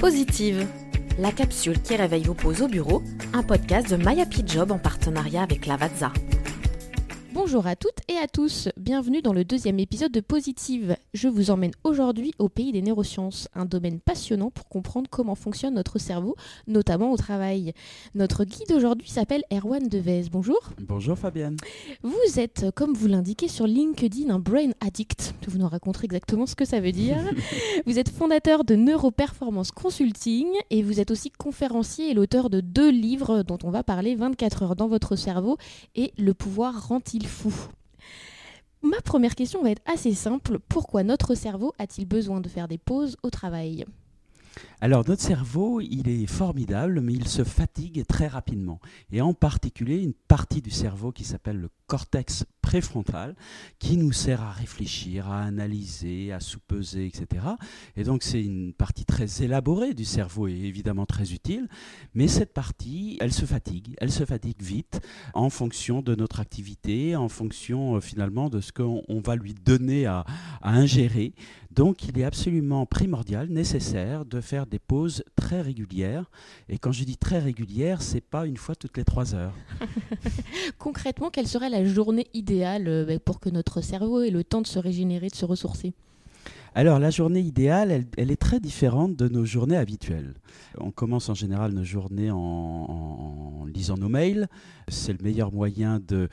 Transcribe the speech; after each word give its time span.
Positive, 0.00 0.64
la 1.18 1.32
capsule 1.32 1.80
qui 1.82 1.96
réveille 1.96 2.22
vos 2.22 2.34
pauses 2.34 2.62
au 2.62 2.68
bureau, 2.68 3.02
un 3.32 3.42
podcast 3.42 3.90
de 3.90 3.96
My 3.96 4.20
Happy 4.20 4.44
Job 4.46 4.70
en 4.70 4.78
partenariat 4.78 5.42
avec 5.42 5.66
Lavazza. 5.66 6.12
Bonjour 7.40 7.68
à 7.68 7.76
toutes 7.76 8.00
et 8.08 8.16
à 8.16 8.26
tous, 8.26 8.68
bienvenue 8.76 9.22
dans 9.22 9.32
le 9.32 9.44
deuxième 9.44 9.78
épisode 9.78 10.10
de 10.10 10.18
Positive. 10.18 10.96
Je 11.14 11.28
vous 11.28 11.52
emmène 11.52 11.70
aujourd'hui 11.84 12.34
au 12.40 12.48
pays 12.48 12.72
des 12.72 12.82
neurosciences, 12.82 13.48
un 13.54 13.64
domaine 13.64 14.00
passionnant 14.00 14.50
pour 14.50 14.68
comprendre 14.68 15.08
comment 15.08 15.36
fonctionne 15.36 15.74
notre 15.74 16.00
cerveau, 16.00 16.34
notamment 16.66 17.12
au 17.12 17.16
travail. 17.16 17.74
Notre 18.16 18.42
guide 18.42 18.72
aujourd'hui 18.72 19.08
s'appelle 19.08 19.44
Erwan 19.52 19.86
Devez. 19.86 20.24
Bonjour. 20.32 20.58
Bonjour 20.80 21.16
Fabienne. 21.16 21.56
Vous 22.02 22.40
êtes, 22.40 22.72
comme 22.74 22.92
vous 22.92 23.06
l'indiquez 23.06 23.46
sur 23.46 23.68
LinkedIn, 23.68 24.34
un 24.34 24.40
brain 24.40 24.72
addict. 24.80 25.32
Vous 25.46 25.58
nous 25.58 25.68
raconterez 25.68 26.06
exactement 26.06 26.44
ce 26.44 26.56
que 26.56 26.64
ça 26.64 26.80
veut 26.80 26.92
dire. 26.92 27.18
vous 27.86 28.00
êtes 28.00 28.08
fondateur 28.08 28.64
de 28.64 28.74
Neuroperformance 28.74 29.70
Consulting 29.70 30.48
et 30.70 30.82
vous 30.82 30.98
êtes 30.98 31.12
aussi 31.12 31.30
conférencier 31.30 32.10
et 32.10 32.14
l'auteur 32.14 32.50
de 32.50 32.60
deux 32.60 32.90
livres 32.90 33.44
dont 33.44 33.58
on 33.62 33.70
va 33.70 33.84
parler 33.84 34.16
24 34.16 34.64
heures 34.64 34.76
dans 34.76 34.88
votre 34.88 35.14
cerveau 35.14 35.56
et 35.94 36.12
Le 36.18 36.34
pouvoir 36.34 36.88
rend-il 36.88 37.27
Ma 38.82 39.00
première 39.00 39.34
question 39.34 39.62
va 39.62 39.70
être 39.70 39.82
assez 39.86 40.14
simple. 40.14 40.58
Pourquoi 40.68 41.02
notre 41.02 41.34
cerveau 41.34 41.72
a-t-il 41.78 42.06
besoin 42.06 42.40
de 42.40 42.48
faire 42.48 42.68
des 42.68 42.78
pauses 42.78 43.16
au 43.22 43.30
travail? 43.30 43.84
Alors 44.80 45.04
notre 45.06 45.22
cerveau, 45.22 45.80
il 45.80 46.08
est 46.08 46.26
formidable, 46.26 47.00
mais 47.00 47.12
il 47.12 47.26
se 47.26 47.44
fatigue 47.44 48.06
très 48.06 48.28
rapidement. 48.28 48.80
Et 49.10 49.20
en 49.20 49.34
particulier, 49.34 49.98
une 49.98 50.14
partie 50.14 50.62
du 50.62 50.70
cerveau 50.70 51.12
qui 51.12 51.24
s'appelle 51.24 51.58
le 51.58 51.70
cortex 51.88 52.44
préfrontal, 52.62 53.34
qui 53.78 53.96
nous 53.96 54.12
sert 54.12 54.42
à 54.42 54.52
réfléchir, 54.52 55.28
à 55.28 55.42
analyser, 55.42 56.32
à 56.32 56.38
sous-peser, 56.38 57.06
etc. 57.06 57.46
Et 57.96 58.04
donc 58.04 58.22
c'est 58.22 58.42
une 58.42 58.74
partie 58.74 59.06
très 59.06 59.42
élaborée 59.42 59.94
du 59.94 60.04
cerveau 60.04 60.48
et 60.48 60.52
évidemment 60.52 61.06
très 61.06 61.32
utile. 61.32 61.66
Mais 62.14 62.28
cette 62.28 62.52
partie, 62.52 63.16
elle 63.20 63.32
se 63.32 63.46
fatigue. 63.46 63.94
Elle 63.98 64.12
se 64.12 64.24
fatigue 64.24 64.62
vite 64.62 65.00
en 65.32 65.48
fonction 65.48 66.02
de 66.02 66.14
notre 66.14 66.40
activité, 66.40 67.16
en 67.16 67.28
fonction 67.28 67.96
euh, 67.96 68.00
finalement 68.00 68.50
de 68.50 68.60
ce 68.60 68.70
qu'on 68.70 69.20
va 69.24 69.34
lui 69.34 69.54
donner 69.54 70.06
à, 70.06 70.24
à 70.60 70.70
ingérer. 70.70 71.34
Donc 71.70 72.04
il 72.04 72.18
est 72.18 72.24
absolument 72.24 72.86
primordial, 72.86 73.48
nécessaire 73.48 74.24
de 74.26 74.40
faire 74.40 74.66
des 74.66 74.78
pauses 74.78 75.24
très 75.36 75.62
régulières. 75.62 76.30
Et 76.68 76.78
quand 76.78 76.92
je 76.92 77.04
dis 77.04 77.16
très 77.16 77.38
régulières, 77.38 78.02
c'est 78.02 78.20
pas 78.20 78.46
une 78.46 78.56
fois 78.56 78.74
toutes 78.74 78.96
les 78.96 79.04
trois 79.04 79.34
heures. 79.34 79.54
Concrètement, 80.78 81.30
quelle 81.30 81.46
serait 81.46 81.70
la 81.70 81.77
journée 81.86 82.26
idéale 82.34 82.88
euh, 82.88 83.04
ben, 83.04 83.18
pour 83.18 83.40
que 83.40 83.48
notre 83.48 83.80
cerveau 83.80 84.22
ait 84.22 84.30
le 84.30 84.44
temps 84.44 84.62
de 84.62 84.66
se 84.66 84.78
régénérer, 84.78 85.28
de 85.28 85.34
se 85.34 85.44
ressourcer 85.44 85.94
alors 86.78 87.00
la 87.00 87.10
journée 87.10 87.40
idéale, 87.40 88.06
elle, 88.16 88.30
est 88.30 88.40
très 88.40 88.60
différente 88.60 89.16
de 89.16 89.26
nos 89.26 89.44
journées 89.44 89.76
habituelles. 89.76 90.34
On 90.78 90.92
commence 90.92 91.28
en 91.28 91.34
général 91.34 91.72
nos 91.72 91.82
journées 91.82 92.30
en 92.30 93.66
lisant 93.66 93.96
nos 93.96 94.08
mails. 94.08 94.46
C'est 94.86 95.12
le 95.12 95.18
meilleur 95.24 95.52
moyen 95.52 95.98
de, 95.98 96.28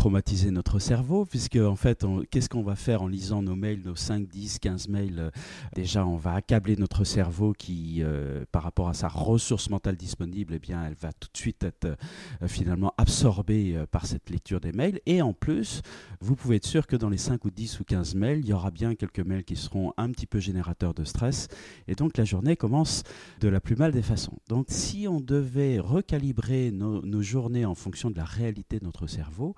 traumatiser 0.00 0.50
notre 0.50 0.78
cerveau, 0.78 1.26
puisque 1.26 1.56
en 1.56 1.76
fait, 1.76 2.06
qu'est-ce 2.30 2.48
qu'on 2.48 2.62
va 2.62 2.74
faire 2.74 3.02
en 3.02 3.06
lisant 3.06 3.42
nos 3.42 3.54
mails, 3.54 3.82
nos 3.84 3.96
5, 3.96 4.26
10, 4.26 4.58
15 4.58 4.88
mails 4.88 5.30
Déjà, 5.74 6.06
on 6.06 6.16
va 6.16 6.32
accabler 6.32 6.74
notre 6.76 7.04
cerveau 7.04 7.52
qui, 7.52 7.98
euh, 8.00 8.46
par 8.50 8.62
rapport 8.62 8.88
à 8.88 8.94
sa 8.94 9.08
ressource 9.08 9.68
mentale 9.68 9.96
disponible, 9.96 10.54
eh 10.54 10.72
elle 10.72 10.94
va 10.94 11.12
tout 11.12 11.28
de 11.30 11.36
suite 11.36 11.64
être 11.64 11.84
euh, 11.84 12.48
finalement 12.48 12.94
absorbée 12.96 13.76
euh, 13.76 13.84
par 13.84 14.06
cette 14.06 14.30
lecture 14.30 14.58
des 14.58 14.72
mails. 14.72 15.00
Et 15.04 15.20
en 15.20 15.34
plus, 15.34 15.82
vous 16.22 16.34
pouvez 16.34 16.56
être 16.56 16.66
sûr 16.66 16.86
que 16.86 16.96
dans 16.96 17.10
les 17.10 17.18
5 17.18 17.44
ou 17.44 17.50
10 17.50 17.80
ou 17.80 17.84
15 17.84 18.14
mails, 18.14 18.38
il 18.38 18.46
y 18.46 18.54
aura 18.54 18.70
bien 18.70 18.94
quelques 18.94 19.20
mails 19.20 19.44
qui 19.44 19.56
seront 19.56 19.89
un 19.96 20.10
petit 20.10 20.26
peu 20.26 20.38
générateurs 20.38 20.94
de 20.94 21.04
stress. 21.04 21.48
Et 21.88 21.94
donc, 21.94 22.16
la 22.16 22.24
journée 22.24 22.56
commence 22.56 23.02
de 23.40 23.48
la 23.48 23.60
plus 23.60 23.76
mal 23.76 23.92
des 23.92 24.02
façons. 24.02 24.38
Donc, 24.48 24.66
si 24.68 25.06
on 25.08 25.20
devait 25.20 25.78
recalibrer 25.78 26.70
nos, 26.70 27.02
nos 27.02 27.22
journées 27.22 27.64
en 27.64 27.74
fonction 27.74 28.10
de 28.10 28.16
la 28.16 28.24
réalité 28.24 28.78
de 28.78 28.84
notre 28.84 29.06
cerveau, 29.06 29.54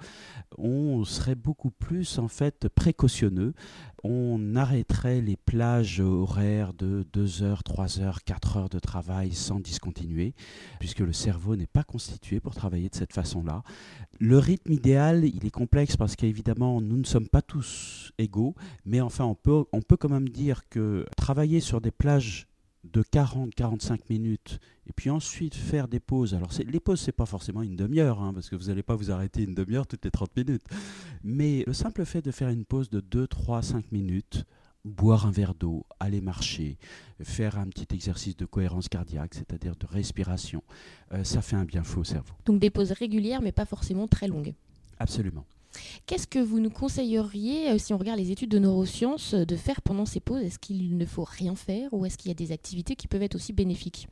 on 0.59 1.04
serait 1.04 1.34
beaucoup 1.34 1.70
plus 1.70 2.19
en 2.19 2.28
fait 2.28 2.69
précautionneux. 2.69 3.54
On 4.04 4.56
arrêterait 4.56 5.20
les 5.20 5.36
plages 5.36 6.00
horaires 6.00 6.72
de 6.74 7.06
2 7.12 7.42
heures, 7.42 7.62
3 7.62 8.00
heures, 8.00 8.24
4 8.24 8.56
heures 8.56 8.68
de 8.68 8.80
travail 8.80 9.32
sans 9.32 9.60
discontinuer, 9.60 10.34
puisque 10.80 11.00
le 11.00 11.12
cerveau 11.12 11.54
n'est 11.54 11.66
pas 11.66 11.84
constitué 11.84 12.40
pour 12.40 12.54
travailler 12.54 12.88
de 12.88 12.94
cette 12.96 13.12
façon-là. 13.12 13.62
Le 14.18 14.38
rythme 14.38 14.72
idéal, 14.72 15.24
il 15.24 15.46
est 15.46 15.50
complexe 15.50 15.96
parce 15.96 16.16
qu'évidemment, 16.16 16.80
nous 16.80 16.96
ne 16.96 17.04
sommes 17.04 17.28
pas 17.28 17.42
tous 17.42 18.12
égaux, 18.18 18.54
mais 18.84 19.00
enfin, 19.00 19.24
on 19.24 19.36
peut, 19.36 19.64
on 19.72 19.82
peut 19.82 19.96
quand 19.96 20.10
même 20.10 20.28
dire 20.28 20.69
que 20.69 21.06
travailler 21.16 21.60
sur 21.60 21.80
des 21.80 21.92
plages 21.92 22.48
de 22.84 23.03
40-45 23.03 24.00
minutes 24.10 24.59
et 24.87 24.93
puis 24.93 25.10
ensuite 25.10 25.54
faire 25.54 25.88
des 25.88 26.00
pauses. 26.00 26.34
Alors 26.34 26.50
les 26.66 26.81
pauses, 26.81 27.00
c'est 27.00 27.12
pas 27.12 27.26
forcément 27.26 27.62
une 27.62 27.76
demi-heure, 27.76 28.20
hein, 28.20 28.34
parce 28.34 28.48
que 28.50 28.56
vous 28.56 28.66
n'allez 28.66 28.82
pas 28.82 28.97
vous 28.97 29.10
arrêter 29.10 29.43
une 29.43 29.54
demi-heure 29.54 29.87
toutes 29.87 30.04
les 30.04 30.10
30 30.10 30.37
minutes. 30.37 30.65
Mais 31.22 31.65
le 31.66 31.72
simple 31.72 32.04
fait 32.04 32.22
de 32.22 32.31
faire 32.31 32.48
une 32.48 32.65
pause 32.65 32.91
de 32.91 33.00
2, 33.00 33.26
3, 33.26 33.62
5 33.62 33.93
minutes, 33.93 34.44
boire 34.84 35.26
un 35.26 35.31
verre 35.31 35.54
d'eau, 35.54 35.87
aller 36.00 36.20
marcher, 36.20 36.76
faire 37.22 37.59
un 37.59 37.66
petit 37.69 37.94
exercice 37.94 38.37
de 38.37 38.44
cohérence 38.44 38.88
cardiaque, 38.88 39.34
c'est-à-dire 39.34 39.76
de 39.76 39.87
respiration, 39.87 40.62
euh, 41.12 41.22
ça 41.22 41.41
fait 41.41 41.56
un 41.56 41.64
bien 41.64 41.84
fou 41.84 42.00
au 42.00 42.04
cerveau. 42.04 42.34
Donc 42.44 42.59
des 42.59 42.70
pauses 42.70 42.93
régulières, 42.93 43.43
mais 43.43 43.53
pas 43.53 43.66
forcément 43.66 44.09
très 44.09 44.26
longues. 44.26 44.54
Absolument. 44.99 45.44
Qu'est-ce 46.06 46.27
que 46.27 46.38
vous 46.38 46.60
nous 46.60 46.71
conseilleriez, 46.71 47.71
euh, 47.71 47.78
si 47.78 47.93
on 47.94 47.99
regarde 47.99 48.19
les 48.19 48.31
études 48.31 48.50
de 48.50 48.59
neurosciences, 48.59 49.34
euh, 49.34 49.44
de 49.44 49.56
faire 49.56 49.83
pendant 49.83 50.06
ces 50.06 50.21
pauses? 50.21 50.43
Est-ce 50.43 50.59
qu'il 50.59 50.97
ne 50.97 51.06
faut 51.06 51.25
rien 51.25 51.55
faire 51.55 51.93
ou 51.93 52.05
est-ce 52.06 52.19
qu'il 52.19 52.28
y 52.28 52.33
a 52.33 52.34
des 52.34 52.53
activités 52.53 52.97
qui 52.97 53.09
peuvent 53.09 53.22
être 53.22 53.34
aussi 53.34 53.53
bénéfiques? 53.53 54.09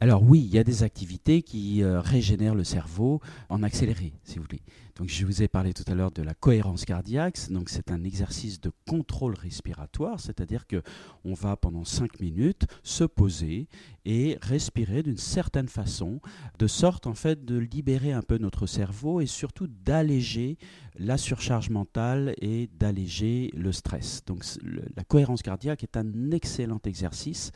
Alors 0.00 0.22
oui, 0.22 0.40
il 0.40 0.54
y 0.54 0.58
a 0.58 0.64
des 0.64 0.82
activités 0.82 1.42
qui 1.42 1.82
euh, 1.82 2.00
régénèrent 2.00 2.54
le 2.54 2.64
cerveau 2.64 3.20
en 3.48 3.62
accéléré, 3.62 4.12
si 4.24 4.38
vous 4.38 4.44
voulez. 4.44 4.60
Donc 4.96 5.08
je 5.08 5.26
vous 5.26 5.42
ai 5.42 5.48
parlé 5.48 5.72
tout 5.72 5.84
à 5.88 5.94
l'heure 5.94 6.12
de 6.12 6.22
la 6.22 6.34
cohérence 6.34 6.84
cardiaque. 6.84 7.38
Donc 7.50 7.68
c'est 7.68 7.90
un 7.90 8.04
exercice 8.04 8.60
de 8.60 8.70
contrôle 8.88 9.34
respiratoire, 9.34 10.20
c'est-à-dire 10.20 10.66
que 10.66 10.82
on 11.24 11.34
va 11.34 11.56
pendant 11.56 11.84
5 11.84 12.20
minutes 12.20 12.66
se 12.82 13.04
poser 13.04 13.68
et 14.04 14.38
respirer 14.40 15.02
d'une 15.02 15.16
certaine 15.16 15.68
façon, 15.68 16.20
de 16.58 16.66
sorte 16.66 17.06
en 17.06 17.14
fait 17.14 17.44
de 17.44 17.56
libérer 17.58 18.12
un 18.12 18.22
peu 18.22 18.38
notre 18.38 18.66
cerveau 18.66 19.20
et 19.20 19.26
surtout 19.26 19.66
d'alléger 19.66 20.58
la 20.96 21.18
surcharge 21.18 21.70
mentale 21.70 22.34
et 22.40 22.68
d'alléger 22.78 23.50
le 23.54 23.72
stress. 23.72 24.24
Donc 24.26 24.44
la 24.62 25.02
cohérence 25.02 25.42
cardiaque 25.42 25.82
est 25.82 25.96
un 25.96 26.30
excellent 26.30 26.80
exercice 26.84 27.50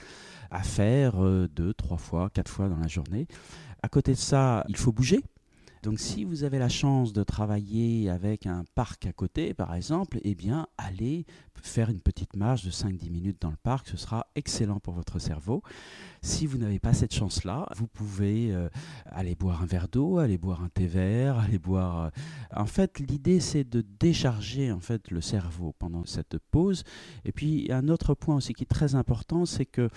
à 0.51 0.63
faire 0.63 1.23
euh, 1.23 1.47
deux, 1.47 1.75
trois 1.75 1.99
fois, 1.99 2.31
quatre 2.31 2.51
fois 2.51 2.69
dans 2.69 2.79
la 2.79 2.89
journée. 2.89 3.29
À 3.83 3.89
côté 3.89 4.13
de 4.13 4.19
ça, 4.19 4.65
il 4.69 4.77
faut 4.77 4.93
bouger. 4.93 5.23
Donc 5.83 6.01
si 6.01 6.25
vous 6.25 6.45
avez 6.45 6.59
la 6.59 6.69
chance 6.69 7.13
de 7.13 7.23
travailler 7.23 8.11
avec 8.11 8.47
un 8.47 8.65
parc 8.75 9.07
à 9.07 9.13
côté, 9.13 9.55
par 9.55 9.75
exemple, 9.75 10.19
eh 10.23 10.35
bien, 10.35 10.67
allez 10.77 11.27
faire 11.63 11.91
une 11.91 12.01
petite 12.01 12.37
marche 12.37 12.65
de 12.65 12.71
5-10 12.71 13.11
minutes 13.11 13.43
dans 13.43 13.51
le 13.51 13.57
parc, 13.57 13.89
ce 13.89 13.97
sera 13.97 14.27
excellent 14.35 14.81
pour 14.81 14.95
votre 14.95 15.19
cerveau. 15.19 15.63
Si 16.23 16.47
vous 16.47 16.59
n'avez 16.59 16.79
pas 16.79 16.93
cette 16.93 17.15
chance-là, 17.15 17.69
vous 17.77 17.87
pouvez 17.87 18.53
euh, 18.53 18.69
aller 19.07 19.35
boire 19.35 19.63
un 19.63 19.67
verre 19.67 19.89
d'eau, 19.89 20.19
aller 20.19 20.39
boire 20.39 20.63
un 20.63 20.69
thé 20.69 20.87
vert, 20.87 21.39
aller 21.39 21.59
boire... 21.59 22.07
Euh, 22.07 22.11
en 22.55 22.67
fait, 22.67 22.99
l'idée, 22.99 23.41
c'est 23.41 23.65
de 23.65 23.85
décharger 24.01 24.73
en 24.73 24.81
fait, 24.81 25.11
le 25.11 25.21
cerveau 25.21 25.75
pendant 25.79 26.05
cette 26.07 26.39
pause. 26.39 26.85
Et 27.25 27.33
puis, 27.33 27.71
un 27.71 27.89
autre 27.89 28.15
point 28.15 28.37
aussi 28.37 28.53
qui 28.55 28.65
est 28.65 28.67
très 28.67 28.95
important, 28.95 29.45
c'est 29.45 29.67
que 29.67 29.91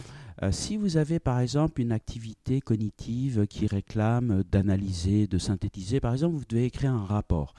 euh, 0.44 0.52
si 0.52 0.78
vous 0.78 0.98
avez, 0.98 1.20
par 1.20 1.40
exemple, 1.40 1.82
une 1.82 1.92
activité 1.92 2.62
cognitive 2.62 3.46
qui 3.48 3.68
réclame 3.68 4.44
d'analyser, 4.44 5.28
de 5.28 5.38
synthétiser, 5.38 6.00
par 6.00 6.14
exemple, 6.14 6.36
vous 6.36 6.46
devez 6.48 6.66
écrire 6.66 6.94
un 6.94 7.06
rapport 7.06 7.54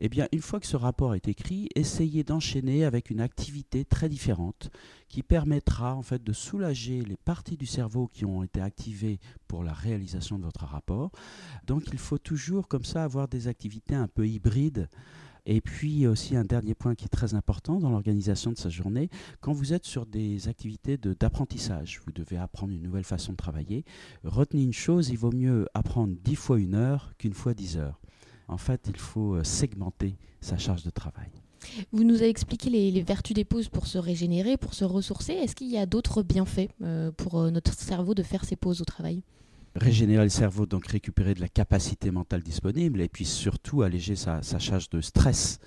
eh 0.00 0.08
bien, 0.08 0.28
une 0.32 0.40
fois 0.40 0.60
que 0.60 0.66
ce 0.66 0.76
rapport 0.76 1.14
est 1.14 1.28
écrit, 1.28 1.68
essayez 1.74 2.22
d'enchaîner 2.22 2.84
avec 2.84 3.10
une 3.10 3.20
activité 3.20 3.84
très 3.84 4.08
différente 4.08 4.70
qui 5.08 5.22
permettra 5.22 5.94
en 5.94 6.02
fait 6.02 6.22
de 6.22 6.32
soulager 6.32 7.02
les 7.02 7.16
parties 7.16 7.56
du 7.56 7.66
cerveau 7.66 8.06
qui 8.06 8.24
ont 8.24 8.44
été 8.44 8.60
activées 8.60 9.18
pour 9.48 9.64
la 9.64 9.72
réalisation 9.72 10.38
de 10.38 10.44
votre 10.44 10.64
rapport. 10.64 11.10
Donc, 11.66 11.84
il 11.92 11.98
faut 11.98 12.18
toujours 12.18 12.68
comme 12.68 12.84
ça 12.84 13.02
avoir 13.02 13.26
des 13.26 13.48
activités 13.48 13.94
un 13.94 14.06
peu 14.06 14.28
hybrides. 14.28 14.88
Et 15.48 15.60
puis 15.60 16.06
aussi 16.06 16.36
un 16.36 16.44
dernier 16.44 16.74
point 16.74 16.94
qui 16.94 17.06
est 17.06 17.08
très 17.08 17.34
important 17.34 17.80
dans 17.80 17.90
l'organisation 17.90 18.52
de 18.52 18.56
sa 18.56 18.68
journée, 18.68 19.10
quand 19.40 19.52
vous 19.52 19.72
êtes 19.72 19.84
sur 19.84 20.06
des 20.06 20.46
activités 20.46 20.96
d'apprentissage, 20.96 22.00
vous 22.06 22.12
devez 22.12 22.36
apprendre 22.36 22.72
une 22.72 22.82
nouvelle 22.82 23.02
façon 23.02 23.32
de 23.32 23.36
travailler, 23.36 23.84
retenez 24.22 24.62
une 24.62 24.72
chose, 24.72 25.08
il 25.08 25.18
vaut 25.18 25.32
mieux 25.32 25.66
apprendre 25.74 26.14
dix 26.22 26.36
fois 26.36 26.60
une 26.60 26.76
heure 26.76 27.14
qu'une 27.18 27.34
fois 27.34 27.54
dix 27.54 27.76
heures 27.76 27.98
en 28.48 28.56
fait, 28.56 28.86
il 28.88 28.96
faut 28.96 29.34
euh, 29.34 29.44
segmenter 29.44 30.16
sa 30.40 30.58
charge 30.58 30.82
de 30.82 30.90
travail. 30.90 31.30
Vous 31.92 32.04
nous 32.04 32.16
avez 32.16 32.28
expliqué 32.28 32.70
les, 32.70 33.02
vertus 33.02 33.34
des 33.34 33.44
pauses 33.44 33.68
pour 33.68 33.86
se 33.86 33.98
régénérer, 33.98 34.56
pour 34.56 34.74
se 34.74 34.84
ressourcer. 34.84 35.34
Est-ce 35.34 35.54
qu'il 35.54 35.68
y 35.68 35.76
a 35.76 35.86
d'autres 35.86 36.22
bienfaits 36.22 36.70
euh, 36.82 37.10
pour 37.12 37.38
euh, 37.38 37.50
notre 37.50 37.74
cerveau 37.74 38.14
de 38.14 38.22
faire 38.22 38.44
ces 38.44 38.56
pauses 38.56 38.80
au 38.80 38.84
travail? 38.84 39.22
Régénérer 39.80 40.24
le 40.24 40.28
cerveau, 40.28 40.66
donc 40.66 40.86
récupérer 40.86 41.34
de 41.34 41.40
la 41.40 41.48
capacité 41.48 42.10
mentale 42.10 42.42
disponible 42.42 43.00
et 43.00 43.08
puis 43.08 43.24
surtout 43.24 43.82
alléger 43.82 44.16
sa 44.16 44.42
charge 44.58 44.90
de 44.90 45.00
stress. 45.00 45.60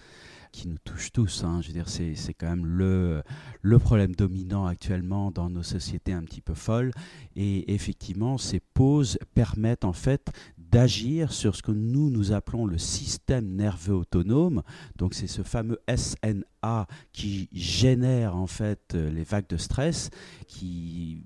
qui 0.52 0.68
nous 0.68 0.78
touche 0.84 1.12
tous. 1.12 1.44
Hein. 1.44 1.62
C'est, 1.86 2.34
quand 2.34 2.50
même 2.50 2.66
le, 2.66 3.24
le 3.62 3.80
problème 3.80 4.14
dominant 4.16 4.66
actuellement 4.66 5.32
dans 5.32 5.50
nos 5.50 5.64
sociétés 5.64 6.14
un 6.14 6.24
petit 6.24 6.42
peu 6.42 6.54
folles. 6.54 6.92
Et 7.36 7.74
effectivement, 7.74 8.38
ces 8.38 8.60
pauses 8.60 9.18
permettent 9.34 9.86
en 9.86 9.94
fait 9.94 10.32
d'agir 10.58 11.34
sur 11.34 11.56
ce 11.56 11.62
que 11.62 11.72
nous, 11.72 12.10
nous 12.10 12.32
appelons 12.32 12.66
le 12.66 12.78
système 12.78 13.56
nerveux 13.56 13.96
autonome. 13.96 14.64
Donc 14.96 15.14
c'est 15.14 15.28
ce 15.28 15.44
fameux 15.44 15.80
SNA 15.94 16.88
qui 17.14 17.50
génère 17.52 18.36
en 18.36 18.48
fait 18.48 18.94
les 18.94 19.24
vagues 19.24 19.50
de 19.50 19.58
stress 19.58 20.10
qui 20.48 21.24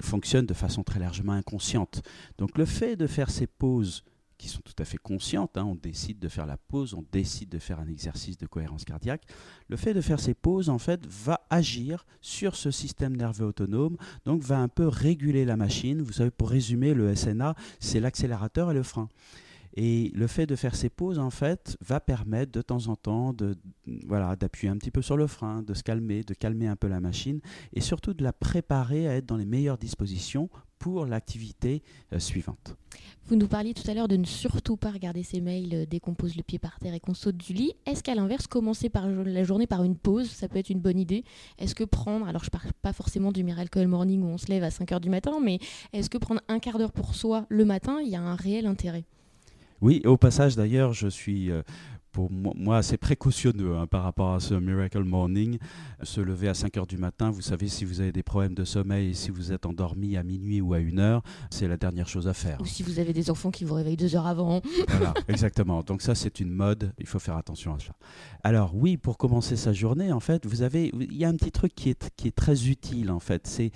fonctionnent 0.00 0.46
de 0.46 0.54
façon 0.54 0.82
très 0.82 1.00
largement 1.00 1.32
inconsciente. 1.32 2.02
Donc 2.38 2.56
le 2.58 2.64
fait 2.64 2.96
de 2.96 3.06
faire 3.06 3.30
ces 3.30 3.46
pauses 3.46 4.04
qui 4.38 4.48
sont 4.48 4.60
tout 4.60 4.74
à 4.78 4.84
fait 4.84 4.98
conscientes. 4.98 5.58
Hein. 5.58 5.64
On 5.64 5.74
décide 5.74 6.20
de 6.20 6.28
faire 6.28 6.46
la 6.46 6.56
pause, 6.56 6.94
on 6.94 7.04
décide 7.12 7.50
de 7.50 7.58
faire 7.58 7.80
un 7.80 7.88
exercice 7.88 8.38
de 8.38 8.46
cohérence 8.46 8.84
cardiaque. 8.84 9.24
Le 9.68 9.76
fait 9.76 9.92
de 9.92 10.00
faire 10.00 10.20
ces 10.20 10.34
pauses, 10.34 10.70
en 10.70 10.78
fait, 10.78 11.04
va 11.06 11.40
agir 11.50 12.06
sur 12.20 12.54
ce 12.54 12.70
système 12.70 13.16
nerveux 13.16 13.46
autonome, 13.46 13.96
donc 14.24 14.42
va 14.42 14.60
un 14.60 14.68
peu 14.68 14.86
réguler 14.86 15.44
la 15.44 15.56
machine. 15.56 16.00
Vous 16.00 16.12
savez, 16.12 16.30
pour 16.30 16.50
résumer, 16.50 16.94
le 16.94 17.14
SNA, 17.14 17.56
c'est 17.80 18.00
l'accélérateur 18.00 18.70
et 18.70 18.74
le 18.74 18.84
frein. 18.84 19.08
Et 19.74 20.10
le 20.14 20.26
fait 20.26 20.46
de 20.46 20.56
faire 20.56 20.74
ces 20.74 20.88
pauses, 20.88 21.18
en 21.18 21.30
fait, 21.30 21.76
va 21.80 22.00
permettre 22.00 22.52
de 22.52 22.62
temps 22.62 22.88
en 22.88 22.96
temps 22.96 23.32
de, 23.32 23.56
voilà, 24.06 24.36
d'appuyer 24.36 24.70
un 24.70 24.76
petit 24.76 24.90
peu 24.90 25.02
sur 25.02 25.16
le 25.16 25.26
frein, 25.26 25.62
de 25.62 25.74
se 25.74 25.82
calmer, 25.82 26.22
de 26.22 26.34
calmer 26.34 26.66
un 26.66 26.76
peu 26.76 26.88
la 26.88 27.00
machine 27.00 27.40
et 27.72 27.80
surtout 27.80 28.14
de 28.14 28.24
la 28.24 28.32
préparer 28.32 29.08
à 29.08 29.14
être 29.14 29.26
dans 29.26 29.36
les 29.36 29.46
meilleures 29.46 29.78
dispositions 29.78 30.48
pour 30.78 31.06
l'activité 31.06 31.82
euh, 32.12 32.18
suivante. 32.18 32.76
Vous 33.26 33.36
nous 33.36 33.48
parliez 33.48 33.74
tout 33.74 33.88
à 33.90 33.94
l'heure 33.94 34.08
de 34.08 34.16
ne 34.16 34.24
surtout 34.24 34.76
pas 34.76 34.90
regarder 34.90 35.22
ses 35.22 35.40
mails 35.40 35.74
euh, 35.74 35.86
dès 35.86 36.00
qu'on 36.00 36.14
pose 36.14 36.36
le 36.36 36.42
pied 36.42 36.58
par 36.58 36.78
terre 36.78 36.94
et 36.94 37.00
qu'on 37.00 37.14
saute 37.14 37.36
du 37.36 37.52
lit. 37.52 37.72
Est-ce 37.84 38.02
qu'à 38.02 38.14
l'inverse, 38.14 38.46
commencer 38.46 38.88
par 38.88 39.06
la 39.08 39.44
journée 39.44 39.66
par 39.66 39.84
une 39.84 39.96
pause, 39.96 40.30
ça 40.30 40.48
peut 40.48 40.58
être 40.58 40.70
une 40.70 40.80
bonne 40.80 40.98
idée? 40.98 41.24
Est-ce 41.58 41.74
que 41.74 41.84
prendre, 41.84 42.26
alors 42.26 42.42
je 42.42 42.48
ne 42.48 42.58
parle 42.58 42.72
pas 42.80 42.92
forcément 42.92 43.32
du 43.32 43.44
Miracle 43.44 43.86
Morning 43.86 44.22
où 44.22 44.28
on 44.28 44.38
se 44.38 44.46
lève 44.46 44.62
à 44.62 44.70
5 44.70 44.92
heures 44.92 45.00
du 45.00 45.10
matin, 45.10 45.40
mais 45.42 45.58
est-ce 45.92 46.08
que 46.08 46.18
prendre 46.18 46.40
un 46.48 46.58
quart 46.58 46.78
d'heure 46.78 46.92
pour 46.92 47.14
soi 47.14 47.44
le 47.48 47.64
matin, 47.64 48.00
il 48.00 48.08
y 48.08 48.16
a 48.16 48.22
un 48.22 48.36
réel 48.36 48.66
intérêt? 48.66 49.04
Oui, 49.80 50.02
au 50.04 50.16
passage 50.16 50.56
d'ailleurs, 50.56 50.92
je 50.92 51.08
suis 51.08 51.50
euh, 51.50 51.62
pour 52.12 52.30
moi 52.32 52.78
assez 52.78 52.96
précautionneux 52.96 53.76
hein, 53.76 53.86
par 53.86 54.02
rapport 54.02 54.34
à 54.34 54.40
ce 54.40 54.54
Miracle 54.54 55.04
Morning. 55.04 55.58
Se 56.02 56.20
lever 56.20 56.48
à 56.48 56.54
5 56.54 56.76
heures 56.76 56.86
du 56.86 56.98
matin, 56.98 57.30
vous 57.30 57.42
savez, 57.42 57.68
si 57.68 57.84
vous 57.84 58.00
avez 58.00 58.10
des 58.10 58.22
problèmes 58.22 58.54
de 58.54 58.64
sommeil, 58.64 59.14
si 59.14 59.30
vous 59.30 59.52
êtes 59.52 59.66
endormi 59.66 60.16
à 60.16 60.22
minuit 60.22 60.60
ou 60.60 60.74
à 60.74 60.78
1 60.78 60.98
heure, 60.98 61.22
c'est 61.50 61.68
la 61.68 61.76
dernière 61.76 62.08
chose 62.08 62.26
à 62.26 62.34
faire. 62.34 62.60
Ou 62.60 62.66
si 62.66 62.82
vous 62.82 62.98
avez 62.98 63.12
des 63.12 63.30
enfants 63.30 63.50
qui 63.50 63.64
vous 63.64 63.74
réveillent 63.74 63.96
deux 63.96 64.16
heures 64.16 64.26
avant. 64.26 64.62
Voilà, 64.88 65.14
exactement. 65.28 65.82
Donc 65.82 66.02
ça, 66.02 66.14
c'est 66.14 66.40
une 66.40 66.50
mode, 66.50 66.92
il 66.98 67.06
faut 67.06 67.20
faire 67.20 67.36
attention 67.36 67.74
à 67.74 67.78
ça. 67.78 67.92
Alors 68.42 68.74
oui, 68.74 68.96
pour 68.96 69.16
commencer 69.16 69.54
sa 69.54 69.72
journée, 69.72 70.10
en 70.10 70.20
fait, 70.20 70.44
vous 70.46 70.62
avez, 70.62 70.90
il 70.98 71.16
y 71.16 71.24
a 71.24 71.28
un 71.28 71.36
petit 71.36 71.52
truc 71.52 71.74
qui 71.74 71.90
est, 71.90 72.10
qui 72.16 72.26
est 72.26 72.34
très 72.34 72.68
utile, 72.68 73.10
en 73.10 73.20
fait. 73.20 73.46
C'est 73.46 73.70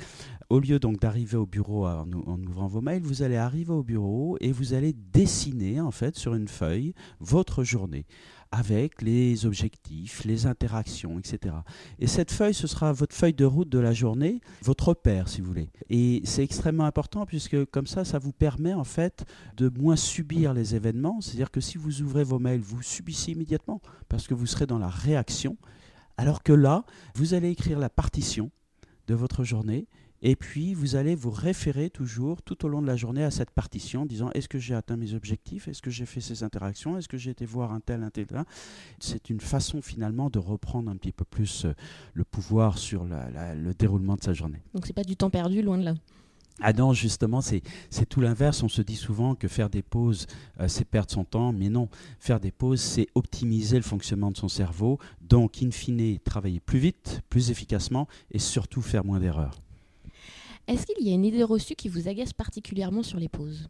au 0.52 0.60
lieu 0.60 0.78
donc 0.78 1.00
d'arriver 1.00 1.38
au 1.38 1.46
bureau 1.46 1.86
en, 1.86 2.06
ouvrant 2.46 2.66
vos 2.66 2.82
mails, 2.82 3.02
vous 3.02 3.22
allez 3.22 3.36
arriver 3.36 3.72
au 3.72 3.82
bureau 3.82 4.36
et 4.42 4.52
vous 4.52 4.74
allez 4.74 4.92
dessiner, 4.92 5.80
en 5.80 5.90
fait, 5.90 6.14
sur 6.14 6.34
une 6.34 6.46
feuille, 6.46 6.92
votre 7.20 7.64
journée 7.64 8.04
avec 8.50 9.00
les 9.00 9.46
objectifs, 9.46 10.24
les 10.26 10.44
interactions, 10.44 11.18
etc. 11.18 11.54
Et 11.98 12.06
cette 12.06 12.30
feuille, 12.30 12.52
ce 12.52 12.66
sera 12.66 12.92
votre 12.92 13.16
feuille 13.16 13.32
de 13.32 13.46
route 13.46 13.70
de 13.70 13.78
la 13.78 13.94
journée, 13.94 14.42
votre 14.60 14.88
repère, 14.88 15.26
si 15.28 15.40
vous 15.40 15.46
voulez. 15.46 15.70
Et 15.88 16.20
c'est 16.24 16.44
extrêmement 16.44 16.84
important 16.84 17.24
puisque 17.24 17.64
comme 17.70 17.86
ça, 17.86 18.04
ça 18.04 18.18
vous 18.18 18.34
permet 18.34 18.74
en 18.74 18.84
fait 18.84 19.24
de 19.56 19.70
moins 19.70 19.96
subir 19.96 20.52
les 20.52 20.74
événements. 20.74 21.22
C'est-à-dire 21.22 21.50
que 21.50 21.62
si 21.62 21.78
vous 21.78 22.02
ouvrez 22.02 22.24
vos 22.24 22.38
mails, 22.38 22.60
vous 22.60 22.82
subissez 22.82 23.32
immédiatement 23.32 23.80
parce 24.10 24.26
que 24.26 24.34
vous 24.34 24.44
serez 24.44 24.66
dans 24.66 24.78
la 24.78 24.90
réaction. 24.90 25.56
Alors 26.18 26.42
que 26.42 26.52
là, 26.52 26.84
vous 27.14 27.32
allez 27.32 27.48
écrire 27.48 27.78
la 27.78 27.88
partition 27.88 28.50
de 29.06 29.14
votre 29.14 29.44
journée 29.44 29.86
et 30.22 30.36
puis, 30.36 30.72
vous 30.72 30.94
allez 30.94 31.16
vous 31.16 31.32
référer 31.32 31.90
toujours 31.90 32.42
tout 32.42 32.64
au 32.64 32.68
long 32.68 32.80
de 32.80 32.86
la 32.86 32.96
journée 32.96 33.24
à 33.24 33.32
cette 33.32 33.50
partition, 33.50 34.06
disant 34.06 34.30
est-ce 34.34 34.48
que 34.48 34.60
j'ai 34.60 34.74
atteint 34.74 34.96
mes 34.96 35.14
objectifs? 35.14 35.66
Est-ce 35.66 35.82
que 35.82 35.90
j'ai 35.90 36.06
fait 36.06 36.20
ces 36.20 36.44
interactions? 36.44 36.96
Est-ce 36.96 37.08
que 37.08 37.16
j'ai 37.16 37.30
été 37.30 37.44
voir 37.44 37.72
un 37.72 37.80
tel, 37.80 38.04
un 38.04 38.10
tel 38.10 38.26
C'est 39.00 39.30
une 39.30 39.40
façon 39.40 39.82
finalement 39.82 40.30
de 40.30 40.38
reprendre 40.38 40.90
un 40.90 40.96
petit 40.96 41.10
peu 41.10 41.24
plus 41.24 41.64
euh, 41.64 41.74
le 42.14 42.22
pouvoir 42.22 42.78
sur 42.78 43.04
le 43.04 43.74
déroulement 43.74 44.14
de 44.14 44.22
sa 44.22 44.32
journée. 44.32 44.62
Donc, 44.74 44.86
c'est 44.86 44.92
pas 44.92 45.02
du 45.02 45.16
temps 45.16 45.30
perdu, 45.30 45.60
loin 45.60 45.76
de 45.76 45.84
là. 45.84 45.94
Ah 46.60 46.72
non, 46.72 46.92
justement, 46.92 47.40
c'est 47.40 47.62
tout 48.08 48.20
l'inverse. 48.20 48.62
On 48.62 48.68
se 48.68 48.82
dit 48.82 48.94
souvent 48.94 49.34
que 49.34 49.48
faire 49.48 49.70
des 49.70 49.82
pauses, 49.82 50.28
euh, 50.60 50.68
c'est 50.68 50.84
perdre 50.84 51.10
son 51.10 51.24
temps, 51.24 51.52
mais 51.52 51.68
non. 51.68 51.88
Faire 52.20 52.38
des 52.38 52.52
pauses, 52.52 52.80
c'est 52.80 53.08
optimiser 53.16 53.76
le 53.76 53.82
fonctionnement 53.82 54.30
de 54.30 54.36
son 54.36 54.48
cerveau, 54.48 55.00
donc, 55.20 55.60
in 55.62 55.72
fine, 55.72 56.20
travailler 56.20 56.60
plus 56.60 56.78
vite, 56.78 57.22
plus 57.28 57.50
efficacement 57.50 58.06
et 58.30 58.38
surtout 58.38 58.82
faire 58.82 59.04
moins 59.04 59.18
d'erreurs. 59.18 59.60
Est-ce 60.68 60.86
qu'il 60.86 61.04
y 61.04 61.10
a 61.10 61.14
une 61.14 61.24
idée 61.24 61.42
reçue 61.42 61.74
qui 61.74 61.88
vous 61.88 62.08
agace 62.08 62.32
particulièrement 62.32 63.02
sur 63.02 63.18
les 63.18 63.28
pauses? 63.28 63.68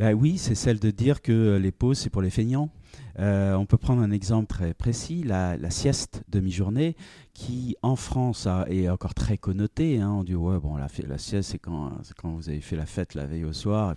Ben 0.00 0.14
oui, 0.14 0.38
c'est 0.38 0.54
celle 0.54 0.78
de 0.78 0.90
dire 0.90 1.20
que 1.20 1.58
les 1.58 1.72
pauses, 1.72 1.98
c'est 1.98 2.08
pour 2.08 2.22
les 2.22 2.30
feignants. 2.30 2.70
Euh, 3.18 3.52
on 3.52 3.66
peut 3.66 3.76
prendre 3.76 4.00
un 4.00 4.10
exemple 4.10 4.46
très 4.46 4.72
précis, 4.72 5.22
la, 5.22 5.58
sieste 5.68 6.22
demi-journée, 6.30 6.96
qui 7.34 7.76
en 7.82 7.96
France 7.96 8.48
est 8.68 8.88
encore 8.88 9.12
très 9.12 9.36
connotée. 9.36 10.00
Hein. 10.00 10.10
On 10.10 10.24
dit, 10.24 10.34
ouais, 10.34 10.58
bon, 10.58 10.78
la, 10.78 10.88
sieste, 11.18 11.50
c'est 11.50 11.58
quand, 11.58 11.92
vous 12.24 12.48
avez 12.48 12.62
fait 12.62 12.76
la 12.76 12.86
fête 12.86 13.12
la 13.12 13.26
veille 13.26 13.44
au 13.44 13.52
soir. 13.52 13.94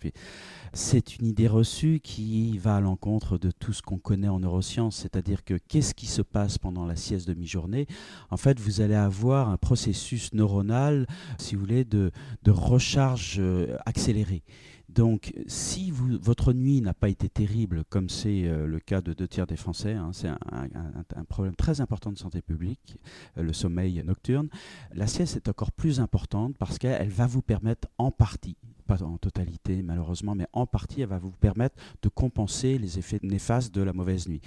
C'est 0.73 1.15
une 1.19 1.25
idée 1.25 1.47
reçue 1.47 2.01
qui 2.03 2.57
va 2.57 2.75
à 2.75 2.81
l'encontre 2.81 3.37
de 3.37 3.51
tout 3.51 3.71
ce 3.71 3.81
qu'on 3.81 3.97
connaît 3.97 4.27
en 4.27 4.41
neurosciences, 4.41 4.97
c'est-à-dire 4.97 5.45
que 5.45 5.53
qu'est-ce 5.69 5.93
qui 5.93 6.07
se 6.07 6.21
passe 6.21 6.57
pendant 6.57 6.85
la 6.85 6.97
sieste 6.97 7.29
demi-journée? 7.29 7.87
En 8.29 8.35
fait, 8.35 8.59
vous 8.59 8.81
allez 8.81 8.93
avoir 8.93 9.49
un 9.49 9.57
processus 9.57 10.33
neuronal, 10.33 11.07
si 11.37 11.55
vous 11.55 11.61
voulez, 11.61 11.85
de, 11.85 12.11
de 12.43 12.51
recharge 12.51 13.37
euh, 13.39 13.77
accélérée. 13.85 14.43
Donc, 14.93 15.33
si 15.47 15.91
votre 15.91 16.53
nuit 16.53 16.81
n'a 16.81 16.93
pas 16.93 17.09
été 17.09 17.27
terrible, 17.27 17.83
comme 17.89 18.09
c'est 18.09 18.43
euh, 18.45 18.67
le 18.67 18.79
cas 18.79 19.01
de 19.01 19.13
deux 19.13 19.27
tiers 19.27 19.47
des 19.47 19.55
Français, 19.55 19.93
hein, 19.93 20.11
c'est 20.13 20.27
un, 20.27 21.25
problème 21.27 21.55
très 21.55 21.81
important 21.81 22.11
de 22.11 22.17
santé 22.17 22.43
publique, 22.43 22.97
euh, 23.37 23.43
le 23.43 23.53
sommeil 23.53 24.03
nocturne, 24.05 24.49
la 24.93 25.07
sieste 25.07 25.35
est 25.35 25.49
encore 25.49 25.71
plus 25.71 25.99
importante 25.99 26.55
parce 26.59 26.77
qu'elle 26.77 27.09
va 27.09 27.25
vous 27.25 27.41
permettre 27.41 27.87
en 27.97 28.11
partie, 28.11 28.55
pas 28.85 29.01
en 29.01 29.17
totalité 29.17 29.81
malheureusement, 29.81 30.35
mais 30.35 30.47
en 30.53 30.67
partie, 30.67 31.01
elle 31.01 31.09
va 31.09 31.17
vous 31.17 31.31
permettre 31.31 31.75
de 32.03 32.09
compenser 32.09 32.77
les 32.77 32.99
effets 32.99 33.19
néfastes 33.23 33.73
de 33.73 33.81
la 33.81 33.93
mauvaise 33.93 34.27
nuit. 34.27 34.41